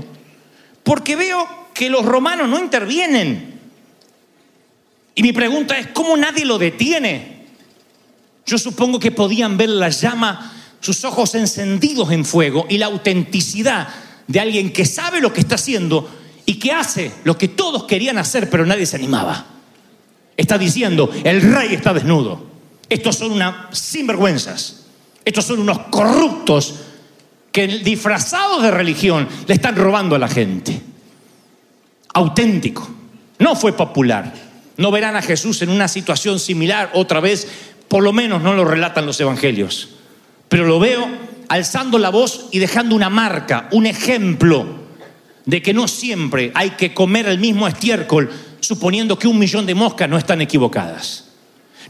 porque 0.83 1.15
veo 1.15 1.47
que 1.73 1.89
los 1.89 2.05
romanos 2.05 2.47
no 2.49 2.59
intervienen. 2.59 3.59
Y 5.15 5.23
mi 5.23 5.33
pregunta 5.33 5.77
es, 5.77 5.87
¿cómo 5.87 6.15
nadie 6.17 6.45
lo 6.45 6.57
detiene? 6.57 7.45
Yo 8.45 8.57
supongo 8.57 8.99
que 8.99 9.11
podían 9.11 9.57
ver 9.57 9.69
la 9.69 9.89
llama, 9.89 10.53
sus 10.79 11.03
ojos 11.05 11.35
encendidos 11.35 12.11
en 12.11 12.25
fuego 12.25 12.65
y 12.69 12.77
la 12.77 12.87
autenticidad 12.87 13.87
de 14.27 14.39
alguien 14.39 14.73
que 14.73 14.85
sabe 14.85 15.21
lo 15.21 15.31
que 15.31 15.41
está 15.41 15.55
haciendo 15.55 16.09
y 16.45 16.55
que 16.55 16.71
hace 16.71 17.11
lo 17.23 17.37
que 17.37 17.47
todos 17.47 17.83
querían 17.83 18.17
hacer, 18.17 18.49
pero 18.49 18.65
nadie 18.65 18.85
se 18.85 18.95
animaba. 18.95 19.45
Está 20.37 20.57
diciendo, 20.57 21.11
el 21.23 21.41
rey 21.41 21.75
está 21.75 21.93
desnudo. 21.93 22.47
Estos 22.89 23.17
son 23.17 23.31
unas 23.31 23.77
sinvergüenzas. 23.77 24.80
Estos 25.23 25.45
son 25.45 25.59
unos 25.59 25.79
corruptos 25.89 26.75
que 27.51 27.67
disfrazados 27.67 28.63
de 28.63 28.71
religión 28.71 29.27
le 29.47 29.53
están 29.53 29.75
robando 29.75 30.15
a 30.15 30.19
la 30.19 30.27
gente. 30.27 30.81
Auténtico. 32.13 32.89
No 33.39 33.55
fue 33.55 33.73
popular. 33.73 34.33
No 34.77 34.91
verán 34.91 35.15
a 35.15 35.21
Jesús 35.21 35.61
en 35.61 35.69
una 35.69 35.87
situación 35.87 36.39
similar 36.39 36.91
otra 36.93 37.19
vez, 37.19 37.47
por 37.87 38.03
lo 38.03 38.13
menos 38.13 38.41
no 38.41 38.53
lo 38.53 38.65
relatan 38.65 39.05
los 39.05 39.19
evangelios. 39.19 39.89
Pero 40.47 40.65
lo 40.65 40.79
veo 40.79 41.07
alzando 41.49 41.99
la 41.99 42.09
voz 42.09 42.47
y 42.51 42.59
dejando 42.59 42.95
una 42.95 43.09
marca, 43.09 43.67
un 43.71 43.85
ejemplo 43.85 44.81
de 45.45 45.61
que 45.61 45.73
no 45.73 45.87
siempre 45.87 46.51
hay 46.55 46.71
que 46.71 46.93
comer 46.93 47.27
el 47.27 47.39
mismo 47.39 47.67
estiércol 47.67 48.29
suponiendo 48.59 49.17
que 49.19 49.27
un 49.27 49.37
millón 49.37 49.65
de 49.65 49.75
moscas 49.75 50.07
no 50.07 50.17
están 50.17 50.41
equivocadas. 50.41 51.30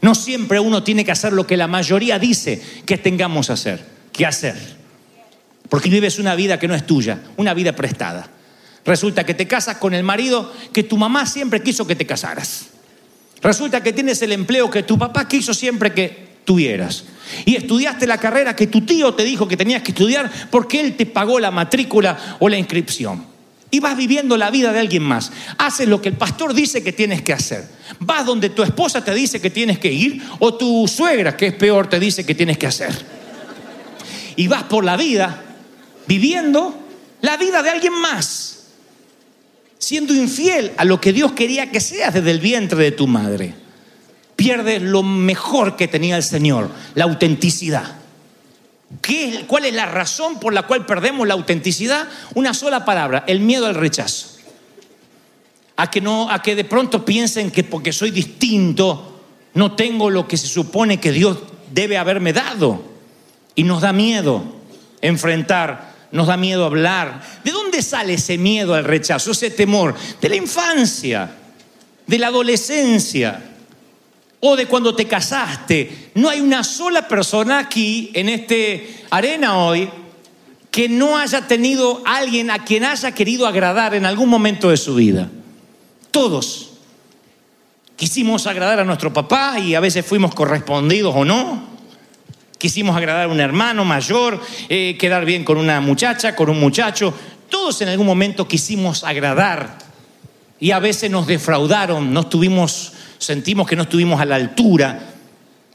No 0.01 0.15
siempre 0.15 0.59
uno 0.59 0.83
tiene 0.83 1.05
que 1.05 1.11
hacer 1.11 1.33
lo 1.33 1.45
que 1.45 1.57
la 1.57 1.67
mayoría 1.67 2.17
dice 2.17 2.61
que 2.85 2.97
tengamos 2.97 3.47
que 3.47 3.53
hacer, 3.53 3.85
que 4.11 4.25
hacer. 4.25 4.55
Porque 5.69 5.89
vives 5.89 6.19
una 6.19 6.35
vida 6.35 6.59
que 6.59 6.67
no 6.67 6.75
es 6.75 6.85
tuya, 6.85 7.21
una 7.37 7.53
vida 7.53 7.73
prestada. 7.73 8.29
Resulta 8.83 9.23
que 9.23 9.35
te 9.35 9.47
casas 9.47 9.77
con 9.77 9.93
el 9.93 10.03
marido 10.03 10.51
que 10.73 10.83
tu 10.83 10.97
mamá 10.97 11.25
siempre 11.25 11.61
quiso 11.61 11.85
que 11.85 11.95
te 11.95 12.05
casaras. 12.05 12.67
Resulta 13.41 13.81
que 13.81 13.93
tienes 13.93 14.21
el 14.21 14.31
empleo 14.31 14.69
que 14.69 14.83
tu 14.83 14.97
papá 14.97 15.27
quiso 15.27 15.53
siempre 15.53 15.93
que 15.93 16.31
tuvieras. 16.45 17.05
Y 17.45 17.55
estudiaste 17.55 18.07
la 18.07 18.17
carrera 18.17 18.55
que 18.55 18.67
tu 18.67 18.81
tío 18.81 19.13
te 19.13 19.23
dijo 19.23 19.47
que 19.47 19.57
tenías 19.57 19.83
que 19.83 19.91
estudiar 19.91 20.31
porque 20.49 20.81
él 20.81 20.95
te 20.95 21.05
pagó 21.05 21.39
la 21.39 21.51
matrícula 21.51 22.37
o 22.39 22.49
la 22.49 22.57
inscripción. 22.57 23.30
Y 23.71 23.79
vas 23.79 23.95
viviendo 23.95 24.37
la 24.37 24.51
vida 24.51 24.73
de 24.73 24.79
alguien 24.79 25.03
más. 25.03 25.31
Haces 25.57 25.87
lo 25.87 26.01
que 26.01 26.09
el 26.09 26.17
pastor 26.17 26.53
dice 26.53 26.83
que 26.83 26.91
tienes 26.91 27.21
que 27.21 27.33
hacer. 27.33 27.65
Vas 27.99 28.25
donde 28.25 28.49
tu 28.49 28.63
esposa 28.63 29.03
te 29.03 29.13
dice 29.13 29.39
que 29.39 29.49
tienes 29.49 29.79
que 29.79 29.91
ir 29.91 30.21
o 30.39 30.53
tu 30.53 30.87
suegra, 30.87 31.37
que 31.37 31.47
es 31.47 31.53
peor, 31.53 31.87
te 31.87 31.99
dice 31.99 32.25
que 32.25 32.35
tienes 32.35 32.57
que 32.57 32.67
hacer. 32.67 32.93
Y 34.35 34.47
vas 34.47 34.63
por 34.63 34.83
la 34.83 34.97
vida 34.97 35.41
viviendo 36.05 36.77
la 37.21 37.37
vida 37.37 37.63
de 37.63 37.69
alguien 37.69 37.93
más 37.93 38.51
siendo 39.81 40.13
infiel 40.13 40.71
a 40.77 40.85
lo 40.85 41.01
que 41.01 41.11
Dios 41.11 41.31
quería 41.31 41.71
que 41.71 41.81
seas 41.81 42.13
desde 42.13 42.29
el 42.29 42.39
vientre 42.39 42.83
de 42.83 42.91
tu 42.91 43.07
madre. 43.07 43.55
Pierdes 44.35 44.81
lo 44.81 45.01
mejor 45.01 45.75
que 45.75 45.87
tenía 45.87 46.15
el 46.15 46.23
Señor, 46.23 46.69
la 46.93 47.05
autenticidad. 47.05 47.95
¿Qué, 49.01 49.45
¿Cuál 49.47 49.65
es 49.65 49.73
la 49.73 49.85
razón 49.85 50.39
por 50.39 50.53
la 50.53 50.63
cual 50.63 50.85
perdemos 50.85 51.27
la 51.27 51.35
autenticidad? 51.35 52.07
Una 52.33 52.53
sola 52.53 52.83
palabra, 52.83 53.23
el 53.27 53.39
miedo 53.39 53.65
al 53.65 53.75
rechazo. 53.75 54.37
A 55.77 55.89
que, 55.89 56.01
no, 56.01 56.29
a 56.29 56.41
que 56.41 56.55
de 56.55 56.65
pronto 56.65 57.05
piensen 57.05 57.51
que 57.51 57.63
porque 57.63 57.93
soy 57.93 58.11
distinto 58.11 59.21
no 59.53 59.73
tengo 59.75 60.09
lo 60.09 60.27
que 60.27 60.37
se 60.37 60.47
supone 60.47 60.99
que 60.99 61.11
Dios 61.11 61.37
debe 61.73 61.97
haberme 61.97 62.33
dado. 62.33 62.83
Y 63.55 63.63
nos 63.63 63.81
da 63.81 63.93
miedo 63.93 64.43
enfrentar 65.01 65.91
nos 66.11 66.27
da 66.27 66.37
miedo 66.37 66.65
hablar. 66.65 67.21
¿De 67.43 67.51
dónde 67.51 67.81
sale 67.81 68.15
ese 68.15 68.37
miedo 68.37 68.73
al 68.73 68.83
rechazo, 68.83 69.31
ese 69.31 69.49
temor? 69.49 69.95
De 70.19 70.29
la 70.29 70.35
infancia, 70.35 71.31
de 72.05 72.19
la 72.19 72.27
adolescencia 72.27 73.50
o 74.41 74.55
de 74.55 74.65
cuando 74.65 74.93
te 74.93 75.07
casaste. 75.07 76.11
No 76.15 76.29
hay 76.29 76.41
una 76.41 76.63
sola 76.63 77.07
persona 77.07 77.59
aquí 77.59 78.11
en 78.13 78.27
este 78.29 79.05
arena 79.09 79.57
hoy 79.57 79.89
que 80.69 80.89
no 80.89 81.17
haya 81.17 81.47
tenido 81.47 82.01
alguien 82.05 82.51
a 82.51 82.63
quien 82.63 82.83
haya 82.83 83.11
querido 83.13 83.47
agradar 83.47 83.95
en 83.95 84.05
algún 84.05 84.29
momento 84.29 84.69
de 84.69 84.77
su 84.77 84.95
vida. 84.95 85.29
Todos. 86.11 86.67
Quisimos 87.95 88.47
agradar 88.47 88.79
a 88.79 88.83
nuestro 88.83 89.13
papá 89.13 89.59
y 89.59 89.75
a 89.75 89.79
veces 89.79 90.05
fuimos 90.05 90.33
correspondidos 90.33 91.13
o 91.15 91.23
no 91.23 91.71
quisimos 92.61 92.95
agradar 92.95 93.25
a 93.25 93.27
un 93.27 93.39
hermano 93.39 93.83
mayor, 93.83 94.39
eh, 94.69 94.95
quedar 94.99 95.25
bien 95.25 95.43
con 95.43 95.57
una 95.57 95.81
muchacha, 95.81 96.35
con 96.35 96.47
un 96.47 96.59
muchacho. 96.59 97.11
Todos 97.49 97.81
en 97.81 97.89
algún 97.89 98.05
momento 98.05 98.47
quisimos 98.47 99.03
agradar 99.03 99.79
y 100.59 100.69
a 100.69 100.77
veces 100.77 101.09
nos 101.09 101.25
defraudaron, 101.25 102.13
no 102.13 102.19
estuvimos, 102.19 102.93
sentimos 103.21 103.67
que 103.67 103.75
no 103.75 103.83
estuvimos 103.83 104.19
a 104.19 104.25
la 104.25 104.35
altura. 104.35 104.99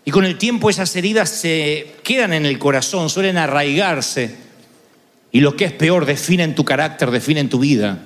Y 0.05 0.11
con 0.11 0.25
el 0.25 0.37
tiempo 0.37 0.69
esas 0.69 0.95
heridas 0.97 1.31
se 1.31 1.95
quedan 2.03 2.33
en 2.33 2.45
el 2.45 2.59
corazón, 2.59 3.09
suelen 3.09 3.39
arraigarse. 3.39 4.35
Y 5.31 5.41
lo 5.41 5.57
que 5.57 5.67
es 5.67 5.73
peor, 5.73 6.07
definen 6.07 6.57
tu 6.57 6.65
carácter, 6.65 7.11
definen 7.11 7.49
tu 7.49 7.61
vida. 7.61 8.03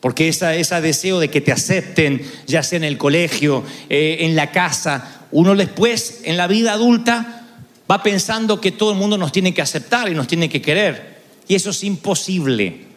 Porque 0.00 0.28
ese 0.28 0.80
deseo 0.80 1.20
de 1.20 1.28
que 1.28 1.40
te 1.40 1.52
acepten, 1.52 2.22
ya 2.46 2.62
sea 2.62 2.78
en 2.78 2.84
el 2.84 2.98
colegio, 2.98 3.64
eh, 3.88 4.18
en 4.20 4.34
la 4.34 4.50
casa, 4.50 5.26
uno 5.30 5.54
después, 5.54 6.22
en 6.24 6.36
la 6.36 6.48
vida 6.48 6.72
adulta, 6.72 7.46
va 7.88 8.02
pensando 8.02 8.60
que 8.60 8.72
todo 8.72 8.92
el 8.92 8.98
mundo 8.98 9.16
nos 9.16 9.30
tiene 9.30 9.54
que 9.54 9.62
aceptar 9.62 10.08
y 10.08 10.14
nos 10.14 10.26
tiene 10.26 10.48
que 10.48 10.60
querer. 10.60 11.20
Y 11.46 11.54
eso 11.54 11.70
es 11.70 11.84
imposible. 11.84 12.89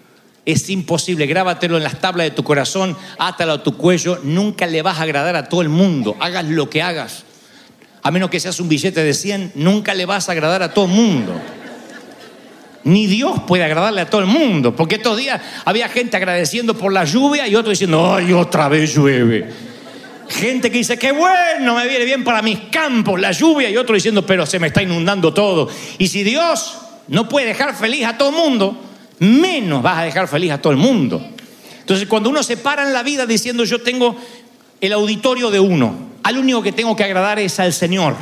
Es 0.45 0.69
imposible. 0.69 1.25
Grábatelo 1.25 1.77
en 1.77 1.83
las 1.83 2.00
tablas 2.00 2.25
de 2.25 2.31
tu 2.31 2.43
corazón, 2.43 2.97
átalo 3.17 3.53
a 3.53 3.63
tu 3.63 3.77
cuello. 3.77 4.19
Nunca 4.23 4.67
le 4.67 4.81
vas 4.81 5.00
a 5.00 5.03
agradar 5.03 5.35
a 5.35 5.47
todo 5.47 5.62
el 5.62 5.69
mundo. 5.69 6.15
Hagas 6.19 6.45
lo 6.45 6.69
que 6.69 6.81
hagas. 6.81 7.23
A 8.01 8.12
menos 8.12 8.29
que 8.29 8.39
seas 8.39 8.59
un 8.59 8.67
billete 8.67 9.03
de 9.03 9.13
100, 9.13 9.53
nunca 9.55 9.93
le 9.93 10.05
vas 10.05 10.27
a 10.27 10.33
agradar 10.33 10.62
a 10.62 10.73
todo 10.73 10.85
el 10.85 10.91
mundo. 10.91 11.39
Ni 12.83 13.07
Dios 13.07 13.43
puede 13.47 13.63
agradarle 13.63 14.01
a 14.01 14.09
todo 14.09 14.19
el 14.19 14.27
mundo. 14.27 14.75
Porque 14.75 14.95
estos 14.95 15.17
días 15.17 15.41
había 15.63 15.88
gente 15.88 16.17
agradeciendo 16.17 16.73
por 16.77 16.91
la 16.91 17.05
lluvia 17.05 17.47
y 17.47 17.55
otro 17.55 17.69
diciendo, 17.69 18.13
ay, 18.13 18.33
otra 18.33 18.67
vez 18.67 18.93
llueve. 18.93 19.50
Gente 20.27 20.69
que 20.69 20.79
dice, 20.79 20.97
qué 20.97 21.13
bueno, 21.13 21.75
me 21.75 21.88
viene 21.88 22.03
bien 22.03 22.25
para 22.25 22.41
mis 22.41 22.59
campos 22.71 23.19
la 23.19 23.31
lluvia, 23.31 23.69
y 23.69 23.77
otro 23.77 23.95
diciendo, 23.95 24.25
pero 24.25 24.45
se 24.45 24.59
me 24.59 24.67
está 24.67 24.81
inundando 24.81 25.33
todo. 25.33 25.69
Y 25.97 26.07
si 26.07 26.23
Dios 26.23 26.77
no 27.07 27.29
puede 27.29 27.47
dejar 27.47 27.75
feliz 27.75 28.05
a 28.05 28.17
todo 28.17 28.29
el 28.29 28.35
mundo, 28.35 28.77
menos 29.20 29.82
vas 29.82 30.00
a 30.00 30.03
dejar 30.03 30.27
feliz 30.27 30.51
a 30.51 30.62
todo 30.62 30.72
el 30.72 30.79
mundo. 30.79 31.25
Entonces, 31.79 32.08
cuando 32.08 32.29
uno 32.29 32.43
se 32.43 32.58
para 32.58 32.84
en 32.84 32.93
la 32.93 33.03
vida 33.03 33.25
diciendo, 33.25 33.63
yo 33.63 33.82
tengo 33.82 34.15
el 34.82 34.93
auditorio 34.93 35.51
de 35.51 35.60
uno, 35.60 36.12
al 36.24 36.38
único 36.38 36.62
que 36.62 36.72
tengo 36.72 36.96
que 36.96 37.03
agradar 37.03 37.39
es 37.39 37.60
al 37.60 37.74
Señor. 37.74 38.15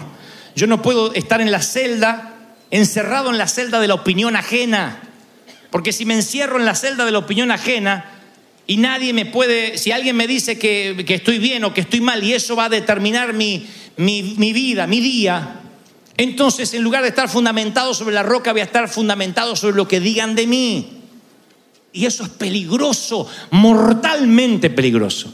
Yo 0.55 0.67
no 0.67 0.81
puedo 0.81 1.13
estar 1.13 1.41
en 1.41 1.51
la 1.51 1.61
celda, 1.61 2.33
encerrado 2.71 3.29
en 3.29 3.37
la 3.37 3.47
celda 3.47 3.79
de 3.79 3.87
la 3.87 3.93
opinión 3.93 4.35
ajena, 4.35 5.01
porque 5.69 5.93
si 5.93 6.05
me 6.05 6.15
encierro 6.15 6.59
en 6.59 6.65
la 6.65 6.75
celda 6.75 7.05
de 7.05 7.11
la 7.11 7.19
opinión 7.19 7.51
ajena, 7.51 8.05
y 8.67 8.77
nadie 8.77 9.13
me 9.13 9.25
puede, 9.25 9.77
si 9.77 9.91
alguien 9.91 10.15
me 10.15 10.27
dice 10.27 10.57
que, 10.57 11.05
estoy 11.07 11.39
bien 11.39 11.63
o 11.63 11.73
que 11.73 11.81
estoy 11.81 12.01
mal 12.01 12.23
y 12.23 12.33
eso 12.33 12.55
va 12.55 12.65
a 12.65 12.69
determinar 12.69 13.33
mi, 13.33 13.67
mi 13.97 14.53
vida, 14.53 14.87
mi 14.87 14.99
día, 14.99 15.60
entonces 16.23 16.73
en 16.73 16.83
lugar 16.83 17.03
de 17.03 17.09
estar 17.09 17.29
fundamentado 17.29 17.93
sobre 17.93 18.13
la 18.13 18.23
roca 18.23 18.51
voy 18.51 18.61
a 18.61 18.65
estar 18.65 18.89
fundamentado 18.89 19.55
sobre 19.55 19.75
lo 19.75 19.87
que 19.87 19.99
digan 19.99 20.35
de 20.35 20.47
mí. 20.47 20.97
Y 21.93 22.05
eso 22.05 22.23
es 22.23 22.29
peligroso, 22.29 23.27
mortalmente 23.51 24.69
peligroso. 24.69 25.33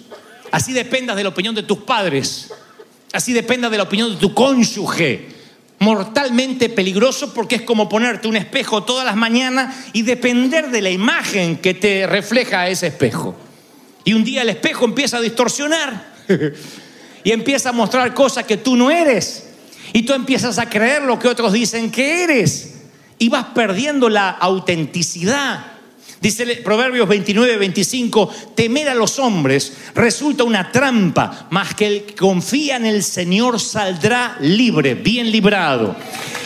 Así 0.52 0.74
dependas 0.74 1.16
de 1.16 1.24
la 1.24 1.30
opinión 1.30 1.54
de 1.54 1.64
tus 1.64 1.80
padres, 1.80 2.52
así 3.12 3.34
dependas 3.34 3.70
de 3.70 3.78
la 3.78 3.84
opinión 3.84 4.12
de 4.12 4.18
tu 4.18 4.34
cónyuge, 4.34 5.28
mortalmente 5.80 6.70
peligroso 6.70 7.34
porque 7.34 7.56
es 7.56 7.62
como 7.62 7.88
ponerte 7.88 8.28
un 8.28 8.36
espejo 8.36 8.84
todas 8.84 9.06
las 9.06 9.16
mañanas 9.16 9.90
y 9.94 10.02
depender 10.02 10.72
de 10.72 10.82
la 10.82 10.90
imagen 10.90 11.58
que 11.58 11.74
te 11.74 12.08
refleja 12.08 12.68
ese 12.68 12.88
espejo. 12.88 13.36
Y 14.04 14.14
un 14.14 14.24
día 14.24 14.42
el 14.42 14.50
espejo 14.50 14.86
empieza 14.86 15.18
a 15.18 15.22
distorsionar 15.22 16.14
y 17.24 17.32
empieza 17.32 17.70
a 17.70 17.74
mostrar 17.74 18.14
cosas 18.14 18.46
que 18.46 18.58
tú 18.58 18.76
no 18.76 18.90
eres. 18.90 19.47
Y 19.94 20.04
tú 20.04 20.14
empiezas 20.14 20.58
a 20.60 20.70
creer 20.70 21.04
lo 21.04 21.18
que 21.20 21.28
otros 21.28 21.54
dicen 21.54 21.92
que 21.92 22.24
eres. 22.24 22.76
Y 23.20 23.30
vas 23.30 23.46
perdiendo 23.54 24.10
la 24.10 24.30
autenticidad. 24.30 25.78
Dice 26.20 26.46
Proverbios 26.64 27.08
29, 27.08 27.58
25, 27.58 28.34
temer 28.56 28.90
a 28.90 28.96
los 28.96 29.20
hombres 29.20 29.74
resulta 29.94 30.44
una 30.44 30.72
trampa, 30.72 31.48
mas 31.52 31.76
que 31.76 31.86
el 31.88 32.04
que 32.06 32.16
confía 32.16 32.78
en 32.78 32.88
el 32.88 33.04
Señor 33.04 33.60
saldrá 33.60 34.36
libre, 34.40 34.96
bien 34.96 35.32
librado. 35.32 35.96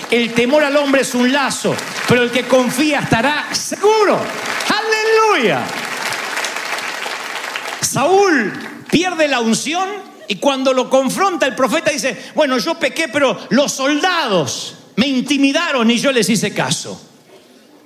El 0.09 0.33
temor 0.33 0.63
al 0.63 0.75
hombre 0.75 1.01
es 1.01 1.15
un 1.15 1.31
lazo, 1.31 1.73
pero 2.09 2.23
el 2.23 2.31
que 2.31 2.43
confía 2.43 2.99
estará 2.99 3.47
seguro. 3.53 4.19
Aleluya. 4.67 5.63
Saúl 7.79 8.51
pierde 8.89 9.29
la 9.29 9.39
unción 9.39 9.87
y 10.31 10.37
cuando 10.37 10.71
lo 10.71 10.89
confronta 10.89 11.45
el 11.45 11.55
profeta 11.55 11.91
dice, 11.91 12.17
bueno, 12.35 12.57
yo 12.57 12.75
pequé, 12.75 13.09
pero 13.09 13.37
los 13.49 13.69
soldados 13.69 14.75
me 14.95 15.05
intimidaron 15.05 15.91
y 15.91 15.97
yo 15.97 16.09
les 16.13 16.29
hice 16.29 16.53
caso. 16.53 17.01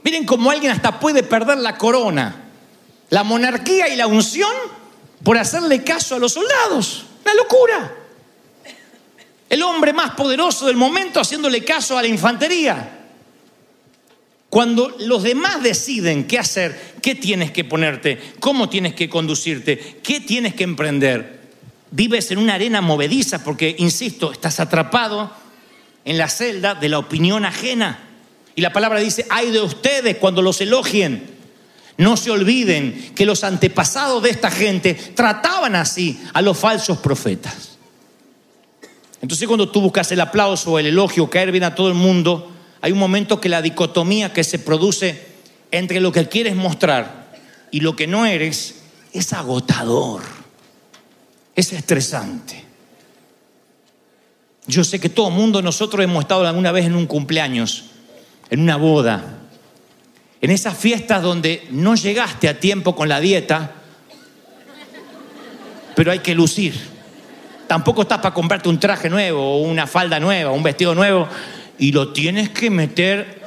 Miren 0.04 0.28
cómo 0.28 0.52
alguien 0.52 0.72
hasta 0.72 1.00
puede 1.00 1.24
perder 1.24 1.58
la 1.58 1.76
corona, 1.76 2.44
la 3.10 3.24
monarquía 3.24 3.88
y 3.88 3.96
la 3.96 4.06
unción 4.06 4.52
por 5.24 5.40
hacerle 5.40 5.84
caso 5.84 6.18
a 6.18 6.20
los 6.20 6.34
soldados. 6.34 7.08
Una 7.24 7.34
locura. 7.34 7.96
El 9.50 9.64
hombre 9.64 9.92
más 9.92 10.12
poderoso 10.12 10.68
del 10.68 10.76
momento 10.78 11.20
haciéndole 11.20 11.64
caso 11.64 11.98
a 11.98 12.04
la 12.04 12.08
infantería. 12.08 13.08
Cuando 14.52 14.96
los 15.00 15.24
demás 15.24 15.64
deciden 15.64 16.28
qué 16.28 16.38
hacer, 16.38 16.94
qué 17.02 17.16
tienes 17.16 17.50
que 17.50 17.64
ponerte, 17.64 18.20
cómo 18.40 18.70
tienes 18.70 18.94
que 18.94 19.10
conducirte, 19.10 20.00
qué 20.04 20.20
tienes 20.20 20.54
que 20.54 20.64
emprender, 20.64 21.35
vives 21.96 22.30
en 22.32 22.40
una 22.40 22.56
arena 22.56 22.82
movediza 22.82 23.44
porque, 23.44 23.76
insisto, 23.80 24.32
estás 24.34 24.60
atrapado 24.60 25.32
en 26.04 26.18
la 26.18 26.28
celda 26.28 26.76
de 26.76 26.90
la 26.90 27.00
opinión 27.00 27.46
ajena. 27.46 28.00
Y 28.54 28.62
la 28.62 28.74
palabra 28.74 29.00
dice, 29.00 29.26
ay 29.30 29.52
de 29.52 29.62
ustedes 29.62 30.18
cuando 30.18 30.42
los 30.42 30.60
elogien. 30.62 31.34
No 31.98 32.18
se 32.18 32.30
olviden 32.30 33.14
que 33.16 33.26
los 33.26 33.46
antepasados 33.46 34.22
de 34.22 34.30
esta 34.30 34.52
gente 34.52 34.94
trataban 34.94 35.76
así 35.76 36.22
a 36.34 36.42
los 36.42 36.58
falsos 36.58 36.98
profetas. 36.98 37.78
Entonces 39.22 39.48
cuando 39.48 39.70
tú 39.70 39.80
buscas 39.80 40.12
el 40.12 40.20
aplauso 40.20 40.78
el 40.78 40.88
elogio, 40.88 41.30
caer 41.30 41.52
bien 41.52 41.64
a 41.64 41.74
todo 41.74 41.88
el 41.88 41.94
mundo, 41.94 42.52
hay 42.82 42.92
un 42.92 43.00
momento 43.00 43.40
que 43.40 43.48
la 43.48 43.62
dicotomía 43.62 44.34
que 44.34 44.44
se 44.44 44.60
produce 44.60 45.26
entre 45.72 46.02
lo 46.02 46.12
que 46.12 46.28
quieres 46.28 46.56
mostrar 46.56 47.34
y 47.72 47.80
lo 47.80 47.96
que 47.96 48.08
no 48.08 48.26
eres 48.26 48.76
es 49.14 49.32
agotador, 49.32 50.22
es 51.56 51.72
estresante. 51.72 52.64
Yo 54.68 54.84
sé 54.84 55.00
que 55.00 55.10
todo 55.10 55.30
mundo, 55.30 55.62
nosotros 55.62 56.04
hemos 56.04 56.24
estado 56.24 56.46
alguna 56.46 56.72
vez 56.72 56.86
en 56.86 56.96
un 56.96 57.06
cumpleaños, 57.06 57.86
en 58.50 58.62
una 58.62 58.78
boda, 58.78 59.40
en 60.42 60.52
esas 60.52 60.78
fiestas 60.78 61.22
donde 61.22 61.68
no 61.72 61.96
llegaste 61.96 62.50
a 62.50 62.60
tiempo 62.60 62.96
con 62.96 63.08
la 63.08 63.20
dieta, 63.20 63.72
pero 65.96 66.12
hay 66.12 66.20
que 66.20 66.36
lucir. 66.36 66.76
Tampoco 67.68 68.04
estás 68.04 68.20
para 68.20 68.34
comprarte 68.34 68.70
un 68.70 68.80
traje 68.80 69.10
nuevo, 69.10 69.42
o 69.42 69.62
una 69.62 69.88
falda 69.88 70.20
nueva, 70.20 70.52
un 70.52 70.64
vestido 70.64 70.94
nuevo, 70.94 71.28
y 71.78 71.92
lo 71.92 72.12
tienes 72.12 72.50
que 72.50 72.70
meter 72.70 73.42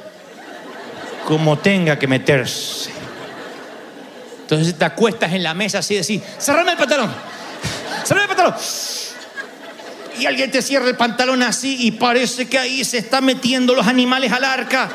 como 1.25 1.57
tenga 1.59 1.99
que 1.99 2.07
meterse. 2.07 2.91
Entonces 4.41 4.75
te 4.75 4.85
acuestas 4.85 5.31
en 5.33 5.43
la 5.43 5.53
mesa 5.53 5.79
así 5.79 5.93
y 5.93 5.97
decís, 5.97 6.21
cerrame 6.39 6.71
el 6.71 6.77
pantalón, 6.77 7.11
cerrame 8.05 8.23
el 8.23 8.27
pantalón. 8.29 8.55
Y 10.19 10.25
alguien 10.25 10.51
te 10.51 10.61
cierra 10.61 10.87
el 10.87 10.97
pantalón 10.97 11.41
así 11.43 11.77
y 11.87 11.91
parece 11.91 12.47
que 12.47 12.59
ahí 12.59 12.83
se 12.83 12.97
están 12.97 13.23
metiendo 13.23 13.73
los 13.73 13.87
animales 13.87 14.31
al 14.31 14.43
arca. 14.43 14.89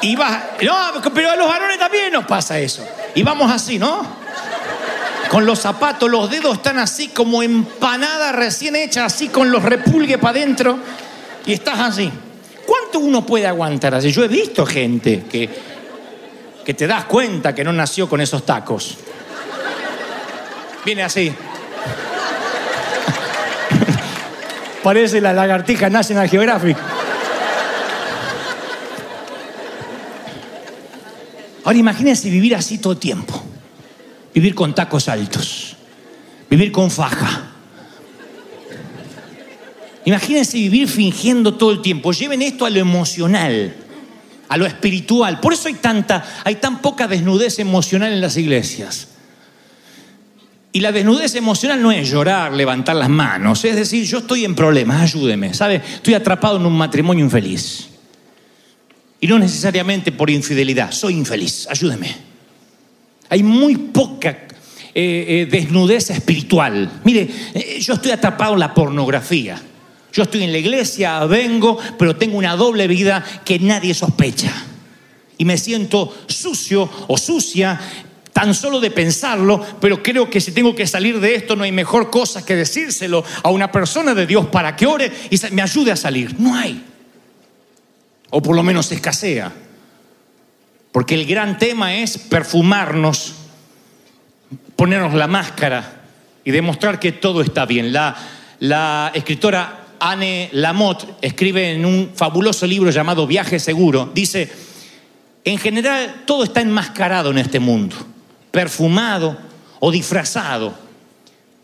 Y 0.00 0.16
vas, 0.16 0.44
no, 0.62 1.12
pero 1.12 1.30
a 1.30 1.36
los 1.36 1.48
varones 1.48 1.78
también 1.78 2.12
nos 2.12 2.24
pasa 2.26 2.58
eso. 2.58 2.86
Y 3.14 3.22
vamos 3.22 3.50
así, 3.50 3.78
¿no? 3.78 4.06
Con 5.28 5.44
los 5.44 5.58
zapatos, 5.58 6.08
los 6.10 6.30
dedos 6.30 6.56
están 6.56 6.78
así 6.78 7.08
como 7.08 7.42
empanada 7.42 8.32
recién 8.32 8.76
hecha, 8.76 9.04
así 9.04 9.28
con 9.28 9.50
los 9.50 9.62
repulgues 9.62 10.18
para 10.18 10.38
adentro. 10.38 10.78
Y 11.44 11.52
estás 11.52 11.80
así. 11.80 12.10
¿Cuánto 12.64 13.00
uno 13.00 13.26
puede 13.26 13.46
aguantar 13.46 13.94
así? 13.94 14.10
Yo 14.10 14.24
he 14.24 14.28
visto 14.28 14.64
gente 14.64 15.24
que, 15.30 15.48
que 16.64 16.74
te 16.74 16.86
das 16.86 17.04
cuenta 17.06 17.54
que 17.54 17.64
no 17.64 17.72
nació 17.72 18.08
con 18.08 18.20
esos 18.20 18.46
tacos. 18.46 18.98
Viene 20.86 21.02
así. 21.02 21.32
Parece 24.84 25.20
la 25.20 25.32
lagartija 25.32 25.90
National 25.90 26.28
Geographic. 26.28 26.76
Ahora 31.64 31.76
imagínense 31.76 32.30
vivir 32.30 32.54
así 32.54 32.78
todo 32.78 32.92
el 32.92 33.00
tiempo. 33.00 33.42
Vivir 34.32 34.54
con 34.54 34.76
tacos 34.76 35.08
altos. 35.08 35.76
Vivir 36.48 36.70
con 36.70 36.88
faja. 36.88 37.50
Imagínense 40.04 40.56
vivir 40.56 40.86
fingiendo 40.86 41.54
todo 41.54 41.72
el 41.72 41.82
tiempo. 41.82 42.12
Lleven 42.12 42.42
esto 42.42 42.64
a 42.64 42.70
lo 42.70 42.78
emocional, 42.78 43.74
a 44.48 44.56
lo 44.56 44.66
espiritual. 44.66 45.40
Por 45.40 45.52
eso 45.52 45.66
hay 45.66 45.74
tanta, 45.74 46.24
hay 46.44 46.54
tan 46.54 46.80
poca 46.80 47.08
desnudez 47.08 47.58
emocional 47.58 48.12
en 48.12 48.20
las 48.20 48.36
iglesias. 48.36 49.15
Y 50.76 50.80
la 50.80 50.92
desnudez 50.92 51.34
emocional 51.36 51.80
no 51.80 51.90
es 51.90 52.10
llorar, 52.10 52.52
levantar 52.52 52.96
las 52.96 53.08
manos, 53.08 53.64
es 53.64 53.76
decir, 53.76 54.04
yo 54.04 54.18
estoy 54.18 54.44
en 54.44 54.54
problemas, 54.54 55.00
ayúdeme, 55.00 55.54
¿sabe? 55.54 55.76
Estoy 55.76 56.12
atrapado 56.12 56.58
en 56.58 56.66
un 56.66 56.76
matrimonio 56.76 57.24
infeliz. 57.24 57.88
Y 59.18 59.26
no 59.26 59.38
necesariamente 59.38 60.12
por 60.12 60.28
infidelidad, 60.28 60.92
soy 60.92 61.14
infeliz, 61.14 61.66
ayúdeme. 61.70 62.14
Hay 63.30 63.42
muy 63.42 63.74
poca 63.78 64.28
eh, 64.28 64.44
eh, 64.94 65.48
desnudez 65.50 66.10
espiritual. 66.10 67.00
Mire, 67.04 67.26
eh, 67.54 67.78
yo 67.80 67.94
estoy 67.94 68.10
atrapado 68.10 68.52
en 68.52 68.60
la 68.60 68.74
pornografía. 68.74 69.58
Yo 70.12 70.24
estoy 70.24 70.42
en 70.42 70.52
la 70.52 70.58
iglesia, 70.58 71.24
vengo, 71.24 71.78
pero 71.98 72.16
tengo 72.16 72.36
una 72.36 72.54
doble 72.54 72.86
vida 72.86 73.24
que 73.46 73.58
nadie 73.58 73.94
sospecha. 73.94 74.52
Y 75.38 75.46
me 75.46 75.56
siento 75.56 76.14
sucio 76.26 76.90
o 77.08 77.16
sucia 77.16 77.80
tan 78.36 78.52
solo 78.52 78.80
de 78.80 78.90
pensarlo, 78.90 79.64
pero 79.80 80.02
creo 80.02 80.28
que 80.28 80.42
si 80.42 80.52
tengo 80.52 80.74
que 80.74 80.86
salir 80.86 81.20
de 81.20 81.36
esto 81.36 81.56
no 81.56 81.64
hay 81.64 81.72
mejor 81.72 82.10
cosa 82.10 82.44
que 82.44 82.54
decírselo 82.54 83.24
a 83.42 83.48
una 83.48 83.72
persona 83.72 84.12
de 84.14 84.26
Dios 84.26 84.48
para 84.48 84.76
que 84.76 84.84
ore 84.84 85.10
y 85.30 85.38
me 85.52 85.62
ayude 85.62 85.90
a 85.90 85.96
salir. 85.96 86.38
No 86.38 86.54
hay. 86.54 86.84
O 88.28 88.42
por 88.42 88.54
lo 88.54 88.62
menos 88.62 88.92
escasea. 88.92 89.50
Porque 90.92 91.14
el 91.14 91.24
gran 91.24 91.56
tema 91.56 91.94
es 91.94 92.18
perfumarnos, 92.18 93.36
ponernos 94.76 95.14
la 95.14 95.28
máscara 95.28 96.02
y 96.44 96.50
demostrar 96.50 97.00
que 97.00 97.12
todo 97.12 97.40
está 97.40 97.64
bien. 97.64 97.90
La, 97.90 99.12
escritora 99.14 99.86
Anne 99.98 100.50
Lamotte 100.52 101.06
escribe 101.22 101.72
en 101.72 101.86
un 101.86 102.10
fabuloso 102.14 102.66
libro 102.66 102.90
llamado 102.90 103.26
Viaje 103.26 103.58
Seguro, 103.58 104.10
dice, 104.14 104.52
en 105.42 105.56
general 105.56 106.24
todo 106.26 106.44
está 106.44 106.60
enmascarado 106.60 107.30
en 107.30 107.38
este 107.38 107.60
mundo, 107.60 107.96
perfumado 108.56 109.36
o 109.80 109.90
disfrazado, 109.90 110.72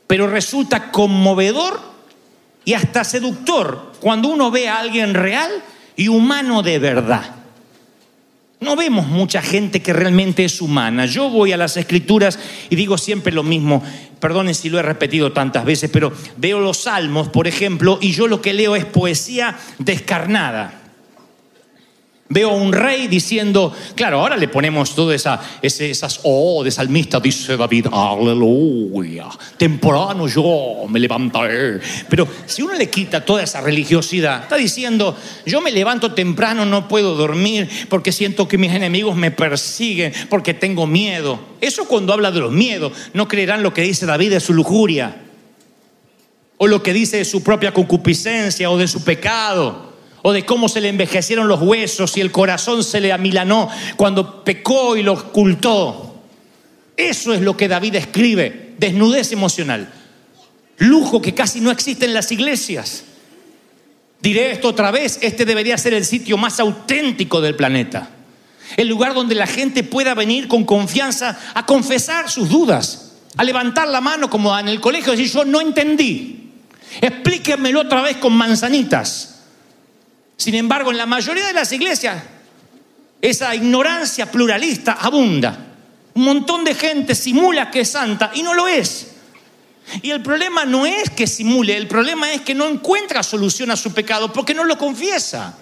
pero 0.07 0.27
resulta 0.27 0.93
conmovedor 0.93 1.81
y 2.67 2.75
hasta 2.75 3.03
seductor 3.03 3.95
cuando 3.99 4.29
uno 4.29 4.51
ve 4.51 4.69
a 4.69 4.79
alguien 4.79 5.15
real 5.15 5.51
y 5.97 6.09
humano 6.09 6.63
de 6.63 6.79
verdad. 6.79 7.37
No 8.61 8.77
vemos 8.77 9.07
mucha 9.07 9.41
gente 9.41 9.81
que 9.81 9.95
realmente 9.95 10.45
es 10.45 10.61
humana. 10.61 11.07
Yo 11.07 11.31
voy 11.31 11.53
a 11.53 11.57
las 11.57 11.79
escrituras 11.79 12.39
y 12.69 12.77
digo 12.77 12.99
siempre 12.99 13.33
lo 13.33 13.43
mismo. 13.43 13.83
Perdonen 14.21 14.55
si 14.55 14.69
lo 14.69 14.79
he 14.79 14.83
repetido 14.83 15.33
tantas 15.33 15.65
veces, 15.65 15.89
pero 15.91 16.13
veo 16.37 16.61
los 16.61 16.83
salmos, 16.83 17.29
por 17.29 17.49
ejemplo, 17.49 17.99
y 18.03 18.13
yo 18.13 18.29
lo 18.29 18.43
que 18.43 18.53
leo 18.53 18.77
es 18.77 18.85
poesía 18.85 19.57
descarnada. 19.79 20.82
Veo 22.33 22.51
a 22.51 22.55
un 22.55 22.73
rey 22.73 23.09
diciendo, 23.09 23.75
claro, 23.95 24.21
ahora 24.21 24.39
le 24.39 24.49
ponemos 24.49 24.95
todas 24.95 25.17
esa, 25.17 25.39
esas, 25.61 26.21
oh, 26.23 26.65
de 26.65 26.71
salmista, 26.71 27.21
dice 27.21 27.59
David, 27.59 27.89
aleluya, 27.93 29.29
temprano 29.59 30.27
yo 30.27 30.87
me 30.89 30.99
levantaré. 30.99 31.81
Pero 32.09 32.27
si 32.47 32.63
uno 32.63 32.73
le 32.73 32.89
quita 32.89 33.23
toda 33.23 33.43
esa 33.43 33.61
religiosidad, 33.61 34.45
está 34.45 34.57
diciendo, 34.57 35.15
yo 35.45 35.61
me 35.61 35.71
levanto 35.71 36.15
temprano, 36.15 36.65
no 36.65 36.89
puedo 36.89 37.15
dormir 37.17 37.69
porque 37.91 38.13
siento 38.13 38.49
que 38.49 38.57
mis 38.57 38.73
enemigos 38.73 39.15
me 39.15 39.31
persiguen, 39.31 40.15
porque 40.31 40.55
tengo 40.55 40.87
miedo. 40.87 41.39
Eso 41.61 41.87
cuando 41.87 42.15
habla 42.15 42.31
de 42.31 42.41
los 42.41 42.53
miedos, 42.53 42.93
no 43.13 43.29
creerán 43.29 43.63
lo 43.63 43.75
que 43.75 43.83
dice 43.83 44.07
David 44.07 44.31
de 44.31 44.41
su 44.41 44.55
lujuria, 44.55 45.21
o 46.57 46.67
lo 46.67 46.83
que 46.83 46.95
dice 46.95 47.19
de 47.19 47.27
su 47.27 47.43
propia 47.43 47.75
concupiscencia 47.75 48.71
o 48.71 48.79
de 48.79 48.89
su 48.89 49.05
pecado 49.05 49.92
o 50.23 50.33
de 50.33 50.45
cómo 50.45 50.69
se 50.69 50.81
le 50.81 50.89
envejecieron 50.89 51.49
los 51.49 51.61
huesos 51.61 52.17
y 52.17 52.21
el 52.21 52.31
corazón 52.31 52.85
se 52.85 53.01
le 53.01 53.13
amilanó 53.13 53.69
cuando 53.97 54.45
pecó 54.45 54.97
y 54.97 55.03
lo 55.03 55.15
ocultó. 55.15 56.23
Eso 56.97 57.35
es 57.35 57.41
lo 57.41 57.57
que 57.57 57.69
David 57.69 57.97
escribe, 57.97 58.75
desnudez 58.79 59.33
emocional, 59.33 59.93
lujo 60.79 61.21
que 61.21 61.35
casi 61.35 61.61
no 61.61 61.71
existe 61.71 62.07
en 62.07 62.15
las 62.15 62.31
iglesias. 62.31 63.05
Diré 64.21 64.53
esto 64.53 64.69
otra 64.69 64.93
vez, 64.93 65.19
este 65.21 65.45
debería 65.45 65.77
ser 65.77 65.95
el 65.95 66.05
sitio 66.05 66.37
más 66.37 66.61
auténtico 66.61 67.41
del 67.41 67.57
planeta, 67.57 68.11
el 68.77 68.87
lugar 68.87 69.15
donde 69.15 69.35
la 69.35 69.49
gente 69.49 69.83
pueda 69.83 70.15
venir 70.15 70.47
con 70.47 70.65
confianza 70.65 71.37
a 71.55 71.67
confesar 71.67 72.31
sus 72.31 72.49
dudas, 72.49 73.15
a 73.37 73.43
levantar 73.43 73.89
la 73.89 74.01
mano 74.01 74.31
como 74.31 74.57
en 74.57 74.69
el 74.69 74.81
colegio 74.81 75.13
decir 75.13 75.29
yo 75.29 75.45
no 75.45 75.61
entendí, 75.61 76.53
explíquenmelo 77.01 77.81
otra 77.81 78.03
vez 78.03 78.19
con 78.19 78.35
manzanitas. 78.35 79.32
Sin 80.43 80.57
embargo, 80.57 80.91
en 80.91 80.99
la 80.99 81.07
mayoría 81.07 81.47
de 81.47 81.53
las 81.53 81.71
iglesias, 81.71 82.21
esa 83.21 83.55
ignorancia 83.55 84.29
pluralista 84.29 84.95
abunda. 84.95 85.69
Un 86.15 86.25
montón 86.25 86.65
de 86.65 86.75
gente 86.75 87.15
simula 87.15 87.71
que 87.71 87.83
es 87.83 87.91
santa 87.91 88.33
y 88.35 88.43
no 88.43 88.53
lo 88.53 88.67
es. 88.67 89.07
Y 90.03 90.11
el 90.11 90.21
problema 90.21 90.65
no 90.65 90.85
es 90.85 91.11
que 91.11 91.29
simule, 91.29 91.77
el 91.77 91.87
problema 91.87 92.33
es 92.33 92.41
que 92.41 92.57
no 92.57 92.69
encuentra 92.69 93.23
solución 93.23 93.71
a 93.71 93.77
su 93.77 93.95
pecado 93.95 94.33
porque 94.33 94.53
no 94.53 94.65
lo 94.65 94.77
confiesa, 94.77 95.57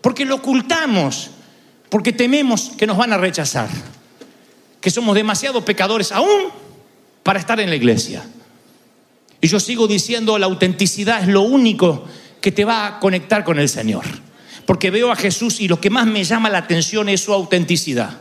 porque 0.00 0.24
lo 0.24 0.34
ocultamos, 0.34 1.30
porque 1.88 2.12
tememos 2.12 2.72
que 2.76 2.88
nos 2.88 2.96
van 2.96 3.12
a 3.12 3.18
rechazar, 3.18 3.68
que 4.80 4.90
somos 4.90 5.14
demasiado 5.14 5.64
pecadores 5.64 6.10
aún 6.10 6.50
para 7.22 7.38
estar 7.38 7.60
en 7.60 7.70
la 7.70 7.76
iglesia. 7.76 8.24
Y 9.40 9.46
yo 9.46 9.60
sigo 9.60 9.86
diciendo, 9.86 10.38
la 10.38 10.46
autenticidad 10.46 11.20
es 11.20 11.28
lo 11.28 11.42
único 11.42 12.08
que 12.42 12.52
te 12.52 12.66
va 12.66 12.86
a 12.86 13.00
conectar 13.00 13.44
con 13.44 13.58
el 13.58 13.70
Señor. 13.70 14.04
Porque 14.66 14.90
veo 14.90 15.10
a 15.10 15.16
Jesús 15.16 15.60
y 15.60 15.68
lo 15.68 15.80
que 15.80 15.88
más 15.88 16.06
me 16.06 16.24
llama 16.24 16.50
la 16.50 16.58
atención 16.58 17.08
es 17.08 17.22
su 17.22 17.32
autenticidad. 17.32 18.20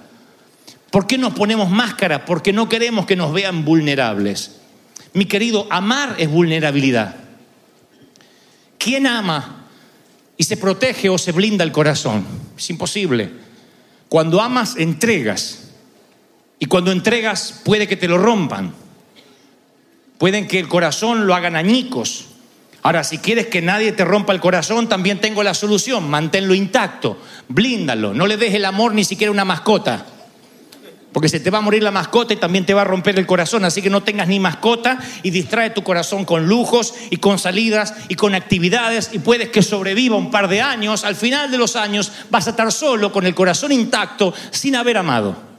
¿Por 0.91 1.07
qué 1.07 1.17
nos 1.17 1.33
ponemos 1.33 1.69
máscara? 1.69 2.25
Porque 2.25 2.53
no 2.53 2.69
queremos 2.69 3.05
que 3.05 3.15
nos 3.15 3.33
vean 3.33 3.65
vulnerables. 3.65 4.61
Mi 5.13 5.25
querido, 5.25 5.67
amar 5.69 6.15
es 6.19 6.29
vulnerabilidad. 6.29 7.15
¿Quién 8.77 9.07
ama 9.07 9.65
y 10.37 10.43
se 10.43 10.57
protege 10.57 11.09
o 11.09 11.17
se 11.17 11.31
blinda 11.31 11.63
el 11.63 11.71
corazón? 11.71 12.25
Es 12.57 12.69
imposible. 12.69 13.31
Cuando 14.07 14.41
amas, 14.41 14.75
entregas. 14.77 15.69
Y 16.59 16.67
cuando 16.67 16.91
entregas, 16.91 17.61
puede 17.63 17.87
que 17.87 17.97
te 17.97 18.07
lo 18.07 18.17
rompan. 18.17 18.73
Pueden 20.17 20.47
que 20.47 20.59
el 20.59 20.67
corazón 20.67 21.25
lo 21.25 21.33
hagan 21.33 21.55
añicos 21.55 22.30
Ahora, 22.83 23.03
si 23.03 23.19
quieres 23.19 23.47
que 23.47 23.61
nadie 23.61 23.91
te 23.91 24.05
rompa 24.05 24.33
el 24.33 24.39
corazón, 24.39 24.89
también 24.89 25.19
tengo 25.19 25.43
la 25.43 25.53
solución. 25.53 26.09
Manténlo 26.09 26.55
intacto, 26.55 27.17
blíndalo, 27.47 28.13
no 28.13 28.25
le 28.25 28.37
des 28.37 28.53
el 28.55 28.65
amor 28.65 28.93
ni 28.93 29.03
siquiera 29.03 29.31
una 29.31 29.45
mascota. 29.45 30.05
Porque 31.11 31.27
se 31.27 31.41
te 31.41 31.49
va 31.49 31.57
a 31.57 31.61
morir 31.61 31.83
la 31.83 31.91
mascota 31.91 32.33
y 32.33 32.37
también 32.37 32.65
te 32.65 32.73
va 32.73 32.81
a 32.81 32.85
romper 32.85 33.19
el 33.19 33.25
corazón. 33.25 33.65
Así 33.65 33.81
que 33.81 33.89
no 33.89 34.01
tengas 34.01 34.29
ni 34.29 34.39
mascota 34.39 34.97
y 35.23 35.29
distrae 35.29 35.71
tu 35.71 35.83
corazón 35.83 36.23
con 36.23 36.47
lujos 36.47 36.93
y 37.09 37.17
con 37.17 37.37
salidas 37.37 37.93
y 38.07 38.15
con 38.15 38.33
actividades 38.33 39.09
y 39.11 39.19
puedes 39.19 39.49
que 39.49 39.61
sobreviva 39.61 40.15
un 40.15 40.31
par 40.31 40.47
de 40.47 40.61
años. 40.61 41.03
Al 41.03 41.15
final 41.15 41.51
de 41.51 41.57
los 41.57 41.75
años 41.75 42.11
vas 42.29 42.47
a 42.47 42.51
estar 42.51 42.71
solo 42.71 43.11
con 43.11 43.25
el 43.25 43.35
corazón 43.35 43.73
intacto 43.73 44.33
sin 44.51 44.75
haber 44.75 44.97
amado. 44.97 45.51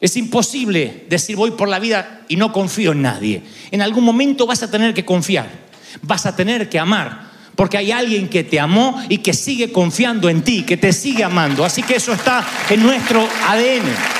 Es 0.00 0.16
imposible 0.16 1.06
decir 1.08 1.36
voy 1.36 1.52
por 1.52 1.68
la 1.68 1.78
vida 1.78 2.22
y 2.28 2.36
no 2.36 2.52
confío 2.52 2.92
en 2.92 3.02
nadie. 3.02 3.42
En 3.70 3.82
algún 3.82 4.04
momento 4.04 4.46
vas 4.46 4.62
a 4.62 4.70
tener 4.70 4.92
que 4.94 5.04
confiar, 5.04 5.65
vas 6.02 6.26
a 6.26 6.36
tener 6.36 6.68
que 6.68 6.78
amar, 6.78 7.30
porque 7.54 7.78
hay 7.78 7.92
alguien 7.92 8.28
que 8.28 8.44
te 8.44 8.60
amó 8.60 9.02
y 9.08 9.18
que 9.18 9.32
sigue 9.32 9.72
confiando 9.72 10.28
en 10.28 10.42
ti, 10.42 10.62
que 10.62 10.76
te 10.76 10.92
sigue 10.92 11.24
amando. 11.24 11.64
Así 11.64 11.82
que 11.82 11.96
eso 11.96 12.12
está 12.12 12.46
en 12.68 12.82
nuestro 12.82 13.26
ADN. 13.48 14.16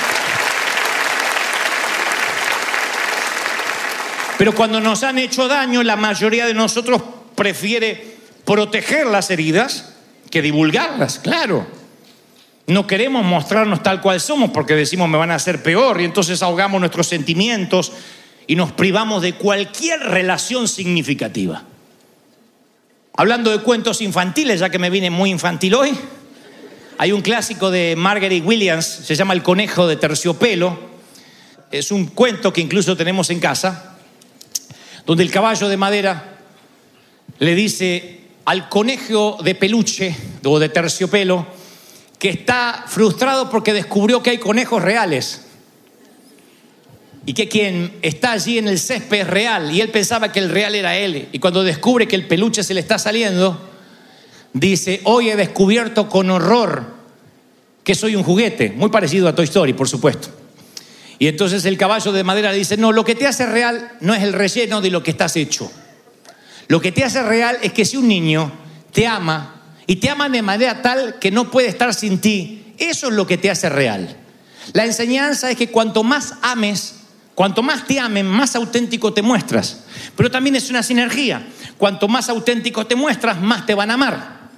Pero 4.37 4.53
cuando 4.53 4.79
nos 4.79 5.03
han 5.03 5.17
hecho 5.17 5.47
daño, 5.47 5.81
la 5.83 5.95
mayoría 5.95 6.45
de 6.45 6.53
nosotros 6.53 7.01
prefiere 7.35 8.17
proteger 8.45 9.07
las 9.07 9.29
heridas 9.31 9.93
que 10.29 10.41
divulgarlas, 10.41 11.19
claro. 11.19 11.67
No 12.67 12.85
queremos 12.85 13.23
mostrarnos 13.23 13.81
tal 13.81 14.01
cual 14.01 14.19
somos 14.19 14.51
porque 14.51 14.75
decimos 14.75 15.07
me 15.09 15.17
van 15.17 15.31
a 15.31 15.35
hacer 15.35 15.63
peor 15.63 16.01
y 16.01 16.05
entonces 16.05 16.43
ahogamos 16.43 16.79
nuestros 16.81 17.07
sentimientos 17.07 17.93
y 18.47 18.55
nos 18.55 18.71
privamos 18.71 19.21
de 19.21 19.33
cualquier 19.33 19.99
relación 19.99 20.69
significativa. 20.69 21.63
Hablando 23.13 23.51
de 23.51 23.59
cuentos 23.59 24.01
infantiles, 24.01 24.61
ya 24.61 24.69
que 24.69 24.79
me 24.79 24.89
vine 24.89 25.09
muy 25.09 25.29
infantil 25.29 25.75
hoy, 25.75 25.97
hay 26.97 27.11
un 27.11 27.21
clásico 27.21 27.69
de 27.69 27.95
Margaret 27.97 28.43
Williams, 28.43 28.85
se 28.85 29.15
llama 29.15 29.33
El 29.33 29.43
conejo 29.43 29.85
de 29.85 29.97
terciopelo. 29.97 30.79
Es 31.69 31.91
un 31.91 32.07
cuento 32.07 32.53
que 32.53 32.61
incluso 32.61 32.95
tenemos 32.95 33.29
en 33.29 33.39
casa, 33.39 33.97
donde 35.05 35.23
el 35.23 35.29
caballo 35.29 35.67
de 35.67 35.77
madera 35.77 36.37
le 37.39 37.53
dice 37.53 38.21
al 38.45 38.69
conejo 38.69 39.37
de 39.43 39.55
peluche 39.55 40.15
o 40.45 40.57
de 40.57 40.69
terciopelo, 40.69 41.45
que 42.17 42.29
está 42.29 42.85
frustrado 42.87 43.49
porque 43.49 43.73
descubrió 43.73 44.23
que 44.23 44.31
hay 44.31 44.37
conejos 44.37 44.81
reales 44.81 45.46
y 47.27 47.33
que 47.33 47.49
quien 47.49 47.99
está 48.01 48.31
allí 48.31 48.57
en 48.57 48.69
el 48.69 48.79
césped 48.79 49.19
es 49.19 49.27
real 49.27 49.69
y 49.71 49.81
él 49.81 49.89
pensaba 49.89 50.31
que 50.31 50.39
el 50.39 50.49
real 50.49 50.73
era 50.73 50.97
él 50.97 51.27
y 51.31 51.39
cuando 51.39 51.61
descubre 51.61 52.07
que 52.07 52.15
el 52.15 52.25
peluche 52.25 52.63
se 52.63 52.73
le 52.73 52.79
está 52.79 52.97
saliendo, 52.97 53.69
dice, 54.53 55.01
hoy 55.03 55.29
he 55.29 55.35
descubierto 55.35 56.07
con 56.07 56.31
horror 56.31 56.95
que 57.83 57.95
soy 57.95 58.15
un 58.15 58.23
juguete, 58.23 58.71
muy 58.71 58.89
parecido 58.89 59.27
a 59.27 59.35
Toy 59.35 59.43
Story, 59.43 59.73
por 59.73 59.89
supuesto. 59.89 60.29
Y 61.19 61.27
entonces 61.27 61.65
el 61.65 61.77
caballo 61.77 62.13
de 62.13 62.23
madera 62.23 62.53
dice, 62.53 62.77
no, 62.77 62.93
lo 62.93 63.03
que 63.03 63.13
te 63.13 63.27
hace 63.27 63.45
real 63.45 63.91
no 63.99 64.13
es 64.13 64.23
el 64.23 64.31
relleno 64.31 64.79
de 64.79 64.89
lo 64.89 65.03
que 65.03 65.11
estás 65.11 65.35
hecho. 65.35 65.69
Lo 66.69 66.79
que 66.79 66.93
te 66.93 67.03
hace 67.03 67.21
real 67.23 67.57
es 67.61 67.73
que 67.73 67.83
si 67.83 67.97
un 67.97 68.07
niño 68.07 68.53
te 68.93 69.05
ama 69.05 69.63
y 69.85 69.97
te 69.97 70.09
aman 70.09 70.31
de 70.31 70.41
manera 70.41 70.81
tal 70.81 71.19
que 71.19 71.31
no 71.31 71.51
puede 71.51 71.67
estar 71.67 71.93
sin 71.93 72.19
ti. 72.19 72.73
Eso 72.77 73.07
es 73.07 73.13
lo 73.13 73.27
que 73.27 73.37
te 73.37 73.49
hace 73.49 73.67
real. 73.67 74.15
La 74.71 74.85
enseñanza 74.85 75.51
es 75.51 75.57
que 75.57 75.69
cuanto 75.69 76.03
más 76.03 76.35
ames, 76.41 76.96
cuanto 77.37 77.61
más 77.61 77.85
te 77.85 77.99
amen, 77.99 78.25
más 78.25 78.55
auténtico 78.55 79.13
te 79.13 79.21
muestras. 79.21 79.83
Pero 80.15 80.31
también 80.31 80.55
es 80.55 80.71
una 80.71 80.81
sinergia. 80.81 81.45
Cuanto 81.77 82.07
más 82.07 82.29
auténtico 82.29 82.87
te 82.87 82.95
muestras, 82.95 83.39
más 83.39 83.63
te 83.67 83.75
van 83.75 83.91
a 83.91 83.93
amar. 83.93 84.49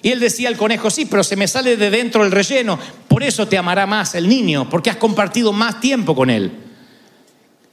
Y 0.00 0.08
él 0.08 0.18
decía 0.18 0.48
al 0.48 0.56
conejo, 0.56 0.88
sí, 0.88 1.04
pero 1.04 1.22
se 1.22 1.36
me 1.36 1.46
sale 1.46 1.76
de 1.76 1.90
dentro 1.90 2.24
el 2.24 2.30
relleno. 2.32 2.78
Por 3.08 3.22
eso 3.22 3.46
te 3.46 3.58
amará 3.58 3.86
más 3.86 4.14
el 4.14 4.26
niño, 4.26 4.70
porque 4.70 4.88
has 4.88 4.96
compartido 4.96 5.52
más 5.52 5.80
tiempo 5.82 6.14
con 6.14 6.30
él. 6.30 6.50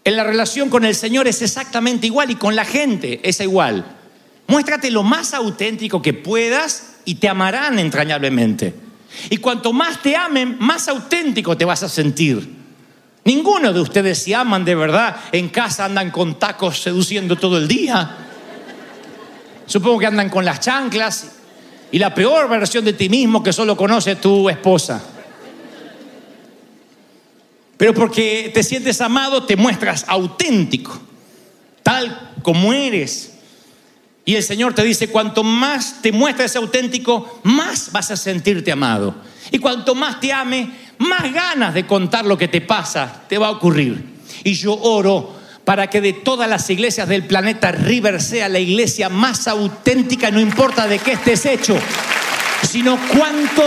En 0.03 0.17
la 0.17 0.25
relación 0.25 0.69
con 0.69 0.83
el 0.83 0.95
Señor 0.95 1.29
es 1.29 1.41
exactamente 1.41 2.07
igual 2.07 2.29
y 2.29 2.35
con 2.35 2.57
la 2.57 2.65
gente 2.65 3.21
es 3.23 3.39
igual. 3.39 3.85
Muéstrate 4.47 4.91
lo 4.91 5.03
más 5.03 5.33
auténtico 5.33 6.01
que 6.01 6.13
puedas 6.13 6.95
y 7.05 7.15
te 7.15 7.29
amarán 7.29 7.79
entrañablemente. 7.79 8.75
Y 9.29 9.37
cuanto 9.37 9.71
más 9.71 10.01
te 10.01 10.17
amen, 10.17 10.57
más 10.59 10.89
auténtico 10.89 11.55
te 11.55 11.63
vas 11.63 11.83
a 11.83 11.87
sentir. 11.87 12.64
Ninguno 13.25 13.73
de 13.73 13.81
ustedes 13.81 14.21
si 14.21 14.33
aman 14.33 14.63
de 14.63 14.75
verdad 14.75 15.17
en 15.31 15.49
casa 15.49 15.85
andan 15.85 16.11
con 16.11 16.37
tacos 16.37 16.79
seduciendo 16.79 17.35
todo 17.35 17.57
el 17.57 17.67
día. 17.67 18.17
Supongo 19.65 19.97
que 19.97 20.05
andan 20.05 20.29
con 20.29 20.45
las 20.45 20.59
chanclas 20.59 21.31
y 21.91 21.97
la 21.97 22.13
peor 22.13 22.47
versión 22.47 22.85
de 22.85 22.93
ti 22.93 23.09
mismo 23.09 23.41
que 23.41 23.51
solo 23.51 23.75
conoce 23.75 24.15
tu 24.17 24.47
esposa. 24.47 25.03
Pero 27.77 27.95
porque 27.95 28.51
te 28.53 28.61
sientes 28.61 29.01
amado, 29.01 29.43
te 29.43 29.55
muestras 29.55 30.05
auténtico, 30.07 30.99
tal 31.81 32.31
como 32.43 32.73
eres. 32.73 33.33
Y 34.23 34.35
el 34.35 34.43
Señor 34.43 34.73
te 34.73 34.83
dice, 34.83 35.09
cuanto 35.09 35.43
más 35.43 36.01
te 36.01 36.11
muestres 36.11 36.55
auténtico, 36.55 37.39
más 37.43 37.91
vas 37.91 38.11
a 38.11 38.17
sentirte 38.17 38.71
amado. 38.71 39.15
Y 39.51 39.59
cuanto 39.59 39.93
más 39.93 40.19
te 40.19 40.31
ame, 40.31 40.71
más 40.99 41.31
ganas 41.33 41.73
de 41.73 41.85
contar 41.85 42.25
lo 42.25 42.37
que 42.37 42.47
te 42.47 42.61
pasa 42.61 43.23
te 43.27 43.37
va 43.37 43.47
a 43.47 43.51
ocurrir. 43.51 44.15
Y 44.43 44.53
yo 44.53 44.73
oro 44.73 45.35
para 45.63 45.87
que 45.87 45.99
de 45.99 46.13
todas 46.13 46.47
las 46.47 46.69
iglesias 46.69 47.07
del 47.07 47.25
planeta 47.25 47.71
River 47.71 48.21
sea 48.21 48.47
la 48.47 48.59
iglesia 48.59 49.09
más 49.09 49.47
auténtica, 49.47 50.29
no 50.29 50.39
importa 50.39 50.87
de 50.87 50.99
qué 50.99 51.13
estés 51.13 51.45
hecho, 51.45 51.75
sino 52.69 52.97
cuánto 53.17 53.63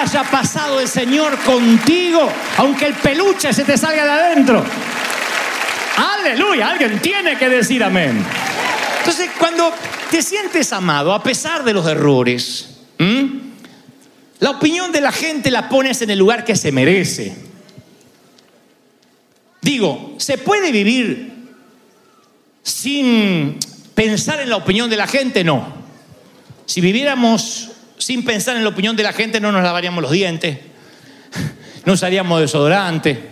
haya 0.00 0.22
pasado 0.24 0.80
el 0.80 0.88
Señor 0.88 1.36
contigo, 1.40 2.30
aunque 2.56 2.86
el 2.86 2.94
peluche 2.94 3.52
se 3.52 3.64
te 3.64 3.76
salga 3.76 4.04
de 4.04 4.10
adentro. 4.10 4.64
Aleluya, 6.20 6.68
alguien 6.68 7.00
tiene 7.00 7.36
que 7.36 7.48
decir 7.48 7.82
amén. 7.82 8.24
Entonces, 8.98 9.30
cuando 9.38 9.72
te 10.10 10.22
sientes 10.22 10.72
amado 10.72 11.12
a 11.12 11.22
pesar 11.22 11.64
de 11.64 11.72
los 11.72 11.86
errores, 11.86 12.68
la 14.40 14.50
opinión 14.50 14.92
de 14.92 15.00
la 15.00 15.12
gente 15.12 15.50
la 15.50 15.68
pones 15.68 16.02
en 16.02 16.10
el 16.10 16.18
lugar 16.18 16.44
que 16.44 16.56
se 16.56 16.72
merece. 16.72 17.34
Digo, 19.62 20.14
¿se 20.18 20.38
puede 20.38 20.72
vivir 20.72 21.32
sin 22.62 23.58
pensar 23.94 24.40
en 24.40 24.50
la 24.50 24.56
opinión 24.56 24.90
de 24.90 24.96
la 24.96 25.06
gente? 25.06 25.44
No. 25.44 25.74
Si 26.66 26.80
viviéramos 26.80 27.70
sin 27.98 28.24
pensar 28.24 28.56
en 28.56 28.64
la 28.64 28.70
opinión 28.70 28.96
de 28.96 29.02
la 29.02 29.12
gente, 29.12 29.40
no 29.40 29.52
nos 29.52 29.62
lavaríamos 29.62 30.02
los 30.02 30.12
dientes, 30.12 30.58
no 31.84 31.92
usaríamos 31.92 32.40
desodorante. 32.40 33.28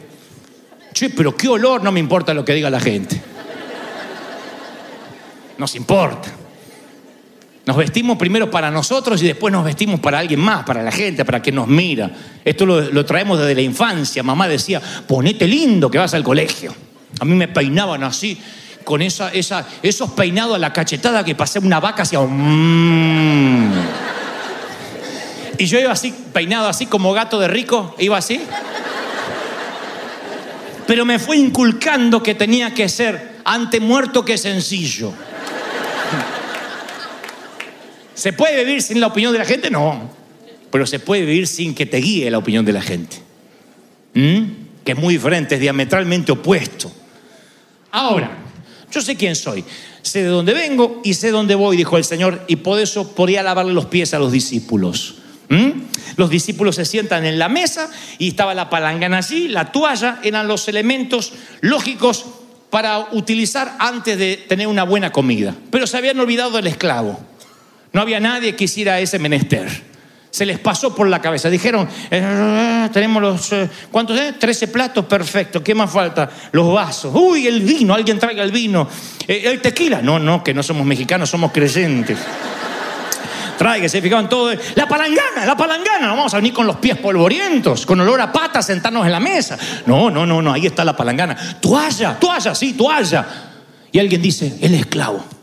Che, 0.93 1.11
pero 1.11 1.37
qué 1.37 1.49
olor, 1.49 1.83
no 1.83 1.91
me 1.91 2.01
importa 2.01 2.35
lo 2.35 2.45
que 2.45 2.55
diga 2.55 2.71
la 2.71 2.81
gente 2.81 3.21
nos 5.59 5.75
importa. 5.75 6.31
Nos 7.69 7.77
vestimos 7.77 8.17
primero 8.17 8.51
para 8.51 8.71
nosotros 8.71 9.23
y 9.23 9.27
después 9.27 9.53
nos 9.53 9.63
vestimos 9.63 10.01
para 10.01 10.21
alguien 10.21 10.41
más, 10.41 10.65
para 10.65 10.83
la 10.83 10.91
gente, 10.91 11.23
para 11.27 11.43
que 11.43 11.53
nos 11.53 11.69
mira. 11.69 12.11
Esto 12.43 12.65
lo, 12.65 13.05
traemos 13.05 13.39
desde 13.39 13.55
la 13.55 13.61
infancia. 13.61 14.23
Mamá 14.23 14.49
decía, 14.49 14.81
ponete 15.07 15.47
lindo 15.47 15.91
que 15.91 15.99
vas 15.99 16.15
al 16.15 16.25
colegio. 16.25 16.75
A 17.21 17.27
mí 17.27 17.35
me 17.35 17.47
peinaban 17.47 18.05
así, 18.05 18.41
con 18.85 19.03
esa, 19.03 19.31
esa, 19.35 19.67
esos 19.83 20.13
peinados 20.13 20.57
a 20.57 20.59
la 20.59 20.73
cachetada 20.73 21.23
que 21.23 21.35
pasé 21.35 21.59
una 21.59 21.79
vaca 21.79 22.05
hacia... 22.05 22.21
Mm. 22.21 23.73
Y 25.59 25.67
yo 25.67 25.79
iba 25.79 25.93
así, 25.93 26.15
peinado 26.33 26.69
así 26.69 26.87
como 26.87 27.13
gato 27.13 27.39
de 27.39 27.49
rico, 27.49 27.95
iba 27.99 28.17
así. 28.17 28.41
Pero 30.87 31.05
me 31.05 31.19
fue 31.19 31.37
inculcando 31.37 32.23
que 32.23 32.35
tenía 32.35 32.73
que 32.73 32.89
ser 32.89 33.41
ante 33.45 33.79
muerto 33.79 34.25
que 34.25 34.39
sencillo. 34.39 35.13
¿Se 38.19 38.33
puede 38.33 38.65
vivir 38.65 38.83
sin 38.83 39.01
la 39.01 39.07
opinión 39.07 39.33
de 39.33 39.39
la 39.39 39.45
gente? 39.45 39.71
No. 39.71 40.11
Pero 40.73 40.87
se 40.87 40.99
puede 40.99 41.25
vivir 41.25 41.47
sin 41.47 41.73
que 41.73 41.87
te 41.87 41.99
guíe 41.99 42.29
la 42.33 42.39
opinión 42.39 42.65
de 42.65 42.73
la 42.73 42.83
gente. 42.83 43.17
¿Mm? 44.13 44.43
Que 44.85 44.91
es 44.93 44.99
muy 44.99 45.15
diferente, 45.15 45.55
es 45.55 45.61
diametralmente 45.61 46.33
opuesto. 46.33 46.91
Ahora, 47.93 48.37
yo 48.91 49.01
sé 49.03 49.15
quién 49.15 49.37
soy, 49.37 49.65
sé 50.03 50.25
de 50.25 50.31
dónde 50.31 50.53
vengo 50.53 51.01
y 51.05 51.15
sé 51.15 51.31
dónde 51.31 51.55
voy, 51.55 51.77
dijo 51.77 51.97
el 51.97 52.03
Señor, 52.03 52.45
y 52.49 52.57
por 52.57 52.81
eso 52.81 53.15
podía 53.15 53.45
lavarle 53.45 53.73
los 53.73 53.87
pies 53.87 54.13
a 54.15 54.19
los 54.19 54.33
discípulos. 54.33 55.19
¿Mm? 55.49 55.71
Los 56.17 56.29
discípulos 56.29 56.75
se 56.75 56.85
sientan 56.85 57.25
en 57.25 57.39
la 57.39 57.49
mesa 57.49 57.89
y 58.19 58.31
estaba 58.31 58.53
la 58.53 58.69
palangana 58.69 59.19
allí, 59.19 59.47
la 59.47 59.71
toalla, 59.71 60.19
eran 60.25 60.49
los 60.49 60.67
elementos 60.67 61.35
lógicos 61.61 62.27
para 62.71 63.11
utilizar 63.13 63.77
antes 63.79 64.19
de 64.19 64.45
tener 64.49 64.67
una 64.67 64.83
buena 64.83 65.13
comida. 65.13 65.55
Pero 65.71 65.87
se 65.87 65.97
habían 65.97 66.19
olvidado 66.19 66.51
del 66.51 66.67
esclavo. 66.67 67.29
No 67.93 68.01
había 68.01 68.21
nadie 68.21 68.55
que 68.55 68.65
hiciera 68.65 69.01
ese 69.01 69.19
menester. 69.19 69.89
Se 70.31 70.45
les 70.45 70.59
pasó 70.59 70.95
por 70.95 71.09
la 71.09 71.21
cabeza. 71.21 71.49
Dijeron, 71.49 71.89
eh, 72.11 72.89
tenemos 72.93 73.23
los, 73.23 73.53
eh, 73.53 73.69
¿cuántos? 73.91 74.19
Eh? 74.19 74.35
13 74.39 74.69
platos, 74.69 75.05
perfecto. 75.07 75.63
¿Qué 75.63 75.75
más 75.75 75.91
falta? 75.91 76.29
Los 76.53 76.73
vasos. 76.73 77.13
Uy, 77.15 77.47
el 77.47 77.63
vino, 77.63 77.95
alguien 77.95 78.19
traiga 78.19 78.43
el 78.43 78.53
vino. 78.53 78.87
Eh, 79.27 79.43
el 79.47 79.61
tequila. 79.61 80.03
No, 80.03 80.19
no, 80.19 80.45
que 80.45 80.53
no 80.53 80.63
somos 80.63 80.87
mexicanos, 80.87 81.31
somos 81.31 81.51
creyentes. 81.51 82.19
Traiga, 83.57 83.89
se 83.89 84.03
fijaban 84.03 84.29
todo. 84.29 84.53
La 84.75 84.87
palangana, 84.87 85.47
la 85.47 85.57
palangana. 85.57 86.07
No 86.07 86.17
vamos 86.17 86.35
a 86.35 86.37
venir 86.37 86.53
con 86.53 86.67
los 86.67 86.77
pies 86.77 86.99
polvorientos, 86.99 87.87
con 87.87 87.99
olor 87.99 88.21
a 88.21 88.31
pata, 88.31 88.63
sentarnos 88.63 89.07
en 89.07 89.13
la 89.13 89.21
mesa. 89.21 89.59
No, 89.87 90.11
no, 90.11 90.27
no, 90.27 90.43
no, 90.43 90.53
ahí 90.53 90.67
está 90.67 90.85
la 90.85 90.95
palangana. 90.95 91.37
Toalla, 91.61 92.19
toalla, 92.21 92.55
sí, 92.55 92.75
toalla. 92.75 93.27
Y 93.91 93.99
alguien 93.99 94.21
dice, 94.21 94.59
el 94.61 94.75
esclavo. 94.75 95.38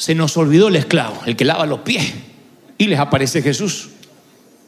Se 0.00 0.14
nos 0.14 0.34
olvidó 0.38 0.68
el 0.68 0.76
esclavo, 0.76 1.20
el 1.26 1.36
que 1.36 1.44
lava 1.44 1.66
los 1.66 1.80
pies. 1.80 2.14
Y 2.78 2.86
les 2.86 2.98
aparece 2.98 3.42
Jesús. 3.42 3.90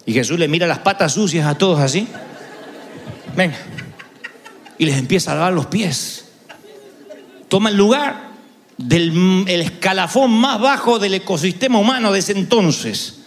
Y 0.05 0.13
Jesús 0.13 0.39
le 0.39 0.47
mira 0.47 0.67
las 0.67 0.81
patas 0.81 1.15
sucias 1.15 1.47
a 1.47 1.57
todos 1.57 1.81
así. 1.81 2.07
Venga. 3.35 3.57
Y 4.77 4.85
les 4.85 4.99
empieza 4.99 5.33
a 5.33 5.37
lavar 5.37 5.55
los 5.55 5.65
pies. 5.69 6.27
Toma 7.49 7.71
el 7.71 7.79
lugar 7.79 8.29
del 8.77 9.47
el 9.49 9.63
escalafón 9.63 10.33
más 10.33 10.61
bajo 10.61 10.99
del 10.99 11.15
ecosistema 11.15 11.79
humano 11.79 12.13
de 12.13 12.19
ese 12.19 12.33
entonces. 12.33 13.21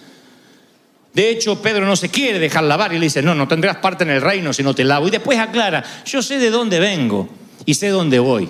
De 1.11 1.31
hecho, 1.31 1.59
Pedro 1.59 1.87
no 1.87 1.95
se 1.95 2.09
quiere 2.09 2.37
dejar 2.37 2.65
lavar 2.65 2.93
y 2.93 2.99
le 2.99 3.05
dice, 3.05 3.23
no, 3.23 3.33
no 3.33 3.47
tendrás 3.47 3.77
parte 3.77 4.03
en 4.03 4.11
el 4.11 4.21
reino 4.21 4.53
si 4.53 4.61
no 4.61 4.75
te 4.75 4.83
lavo. 4.83 5.07
Y 5.07 5.09
después 5.09 5.39
aclara, 5.39 5.83
yo 6.05 6.21
sé 6.21 6.37
de 6.37 6.51
dónde 6.51 6.79
vengo 6.79 7.27
y 7.65 7.73
sé 7.73 7.87
dónde 7.87 8.19
voy. 8.19 8.47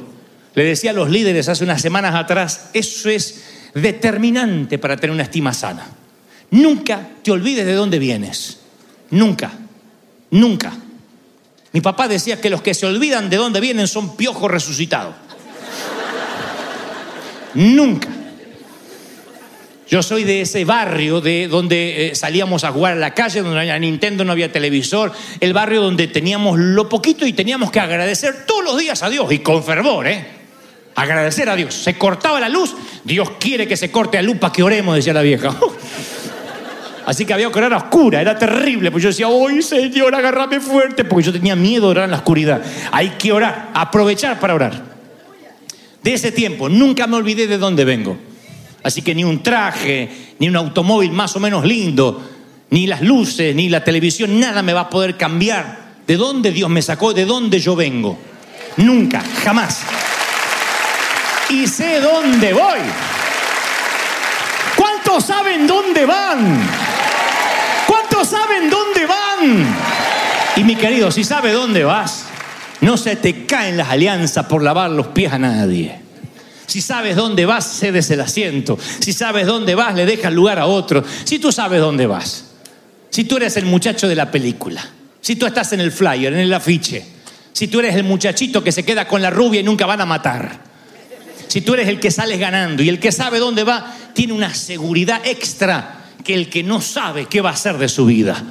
Le 0.55 0.63
decía 0.63 0.91
a 0.91 0.93
los 0.93 1.09
líderes 1.09 1.49
hace 1.49 1.63
unas 1.63 1.81
semanas 1.81 2.15
atrás, 2.15 2.69
eso 2.73 3.09
es 3.09 3.43
determinante 3.73 4.79
para 4.79 4.95
tener 4.95 5.13
una 5.13 5.23
estima 5.23 5.53
sana. 5.53 5.85
Nunca 6.51 7.09
te 7.21 7.31
olvides 7.31 7.65
de 7.65 7.73
dónde 7.73 7.99
vienes. 7.99 8.59
Nunca. 9.11 9.51
Nunca. 10.31 10.73
Mi 11.73 11.81
papá 11.81 12.07
decía 12.07 12.39
que 12.39 12.49
los 12.49 12.61
que 12.61 12.73
se 12.73 12.85
olvidan 12.85 13.29
de 13.29 13.35
dónde 13.35 13.59
vienen 13.59 13.87
son 13.87 14.15
piojos 14.15 14.49
resucitados. 14.49 15.13
Nunca. 17.53 18.07
Yo 19.87 20.01
soy 20.01 20.23
de 20.23 20.41
ese 20.41 20.65
barrio 20.65 21.21
de 21.21 21.47
donde 21.47 22.07
eh, 22.07 22.15
salíamos 22.15 22.63
a 22.63 22.71
jugar 22.71 22.93
a 22.93 22.95
la 22.95 23.13
calle, 23.13 23.41
donde 23.41 23.55
no 23.55 23.59
había 23.59 23.77
Nintendo, 23.77 24.25
no 24.25 24.31
había 24.31 24.51
televisor, 24.51 25.11
el 25.39 25.53
barrio 25.53 25.81
donde 25.81 26.07
teníamos 26.07 26.57
lo 26.57 26.89
poquito 26.89 27.25
y 27.25 27.33
teníamos 27.33 27.71
que 27.71 27.79
agradecer 27.79 28.45
todos 28.47 28.63
los 28.63 28.77
días 28.79 29.03
a 29.03 29.09
Dios 29.09 29.31
y 29.31 29.39
con 29.39 29.63
fervor, 29.63 30.07
¿eh? 30.07 30.34
Agradecer 30.95 31.49
a 31.49 31.55
Dios. 31.55 31.73
Se 31.73 31.97
cortaba 31.97 32.39
la 32.39 32.49
luz, 32.49 32.73
Dios 33.03 33.31
quiere 33.39 33.67
que 33.67 33.75
se 33.75 33.91
corte 33.91 34.17
la 34.17 34.23
luz 34.23 34.37
para 34.37 34.53
que 34.53 34.63
oremos, 34.63 34.95
decía 34.95 35.13
la 35.13 35.21
vieja. 35.21 35.55
Así 37.05 37.25
que 37.25 37.33
había 37.33 37.51
que 37.51 37.59
orar 37.59 37.73
a 37.73 37.77
oscura, 37.77 38.19
era 38.19 38.37
terrible, 38.37 38.89
pues 38.89 39.03
yo 39.03 39.09
decía, 39.09 39.27
¡ay, 39.27 39.61
Señor, 39.61 40.15
agárrame 40.15 40.59
fuerte! 40.59 41.03
Porque 41.03 41.25
yo 41.25 41.31
tenía 41.31 41.55
miedo 41.55 41.85
de 41.85 41.91
orar 41.91 42.05
en 42.05 42.11
la 42.11 42.17
oscuridad. 42.17 42.61
Hay 42.91 43.09
que 43.11 43.31
orar, 43.31 43.69
aprovechar 43.75 44.39
para 44.39 44.55
orar. 44.55 44.83
De 46.01 46.13
ese 46.13 46.31
tiempo, 46.31 46.67
nunca 46.67 47.05
me 47.05 47.17
olvidé 47.17 47.45
de 47.45 47.59
dónde 47.59 47.85
vengo. 47.85 48.17
Así 48.81 49.01
que 49.01 49.13
ni 49.13 49.23
un 49.23 49.43
traje, 49.43 50.09
ni 50.39 50.47
un 50.47 50.55
automóvil 50.55 51.11
más 51.11 51.35
o 51.35 51.39
menos 51.39 51.63
lindo, 51.65 52.23
ni 52.71 52.87
las 52.87 53.01
luces, 53.01 53.55
ni 53.55 53.69
la 53.69 53.83
televisión, 53.83 54.39
nada 54.39 54.63
me 54.63 54.73
va 54.73 54.81
a 54.81 54.89
poder 54.89 55.17
cambiar 55.17 55.95
de 56.07 56.17
dónde 56.17 56.51
Dios 56.51 56.69
me 56.69 56.81
sacó, 56.81 57.13
de 57.13 57.25
dónde 57.25 57.59
yo 57.59 57.75
vengo. 57.75 58.17
Nunca, 58.77 59.21
jamás. 59.43 59.83
Y 61.55 61.67
sé 61.67 62.01
dónde 62.01 62.51
voy. 62.51 62.81
¿Cuántos 64.75 65.23
saben 65.23 65.65
dónde 65.65 66.05
van? 66.05 66.67
¿Cuántos 67.87 68.27
saben 68.27 68.69
dónde 68.69 69.05
van? 69.05 69.75
Y 70.57 70.65
mi 70.65 70.75
querido, 70.75 71.11
si 71.11 71.23
sabe 71.23 71.53
dónde 71.53 71.85
vas, 71.85 72.25
no 72.81 72.97
se 72.97 73.15
te 73.15 73.45
caen 73.45 73.77
las 73.77 73.87
alianzas 73.87 74.47
por 74.47 74.63
lavar 74.63 74.91
los 74.91 75.07
pies 75.07 75.31
a 75.31 75.39
nadie. 75.39 75.97
Si 76.65 76.81
sabes 76.81 77.15
dónde 77.15 77.45
vas, 77.45 77.65
cedes 77.65 78.11
el 78.11 78.19
asiento. 78.19 78.77
Si 78.99 79.13
sabes 79.13 79.47
dónde 79.47 79.75
vas, 79.75 79.95
le 79.95 80.05
dejas 80.05 80.33
lugar 80.33 80.59
a 80.59 80.65
otro. 80.65 81.05
Si 81.23 81.39
tú 81.39 81.53
sabes 81.53 81.79
dónde 81.79 82.05
vas. 82.05 82.47
Si 83.09 83.23
tú 83.23 83.37
eres 83.37 83.55
el 83.55 83.65
muchacho 83.65 84.09
de 84.09 84.15
la 84.15 84.29
película. 84.29 84.85
Si 85.21 85.37
tú 85.37 85.45
estás 85.45 85.71
en 85.71 85.79
el 85.79 85.93
flyer, 85.93 86.33
en 86.33 86.39
el 86.39 86.53
afiche. 86.53 87.05
Si 87.53 87.69
tú 87.69 87.79
eres 87.79 87.95
el 87.95 88.03
muchachito 88.03 88.61
que 88.61 88.73
se 88.73 88.83
queda 88.83 89.07
con 89.07 89.21
la 89.21 89.29
rubia 89.29 89.61
y 89.61 89.63
nunca 89.63 89.85
van 89.85 90.01
a 90.01 90.05
matar. 90.05 90.74
Si 91.55 91.61
tú 91.61 91.73
eres 91.73 91.87
el 91.87 92.01
que 92.01 92.11
sales 92.11 92.37
ganando 92.37 92.83
y 92.83 92.89
el 92.89 92.99
que 92.99 93.13
sabe 93.13 93.39
dónde 93.39 93.63
va, 93.63 93.95
tiene 94.11 94.33
una 94.33 94.53
seguridad 94.53 95.25
extra 95.25 96.03
que 96.21 96.33
el 96.33 96.49
que 96.49 96.63
no 96.63 96.81
sabe 96.81 97.27
qué 97.27 97.39
va 97.39 97.51
a 97.51 97.53
hacer 97.53 97.77
de 97.77 97.87
su 97.87 98.05
vida. 98.05 98.43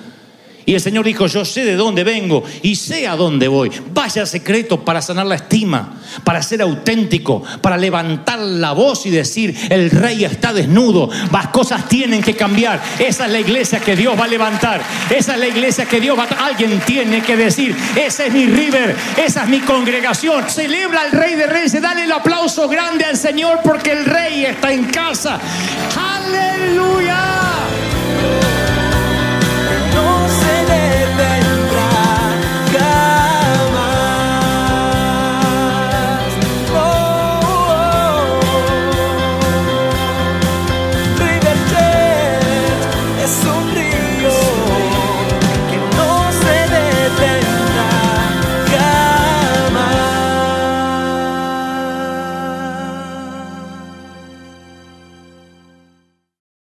Y 0.66 0.74
el 0.74 0.80
Señor 0.80 1.04
dijo, 1.04 1.26
yo 1.26 1.44
sé 1.44 1.64
de 1.64 1.76
dónde 1.76 2.04
vengo 2.04 2.42
y 2.62 2.76
sé 2.76 3.06
a 3.06 3.16
dónde 3.16 3.48
voy. 3.48 3.70
Vaya 3.92 4.26
secreto 4.26 4.84
para 4.84 5.02
sanar 5.02 5.26
la 5.26 5.34
estima, 5.34 6.00
para 6.24 6.42
ser 6.42 6.62
auténtico, 6.62 7.42
para 7.60 7.76
levantar 7.76 8.38
la 8.38 8.72
voz 8.72 9.06
y 9.06 9.10
decir, 9.10 9.54
el 9.70 9.90
rey 9.90 10.24
está 10.24 10.52
desnudo, 10.52 11.10
las 11.32 11.48
cosas 11.48 11.88
tienen 11.88 12.22
que 12.22 12.34
cambiar. 12.34 12.82
Esa 12.98 13.26
es 13.26 13.32
la 13.32 13.40
iglesia 13.40 13.80
que 13.80 13.96
Dios 13.96 14.18
va 14.18 14.24
a 14.24 14.28
levantar. 14.28 14.82
Esa 15.10 15.34
es 15.34 15.40
la 15.40 15.48
iglesia 15.48 15.86
que 15.86 16.00
Dios 16.00 16.18
va 16.18 16.24
a... 16.24 16.46
Alguien 16.46 16.80
tiene 16.86 17.22
que 17.22 17.36
decir, 17.36 17.76
ese 17.96 18.26
es 18.26 18.32
mi 18.32 18.46
river, 18.46 18.94
esa 19.16 19.42
es 19.42 19.48
mi 19.48 19.60
congregación. 19.60 20.48
Celebra 20.48 21.02
al 21.02 21.12
rey 21.12 21.34
de 21.34 21.46
reyes, 21.46 21.80
dale 21.80 22.04
el 22.04 22.12
aplauso 22.12 22.68
grande 22.68 23.04
al 23.04 23.16
Señor 23.16 23.60
porque 23.62 23.92
el 23.92 24.04
rey 24.04 24.44
está 24.44 24.72
en 24.72 24.84
casa. 24.84 25.40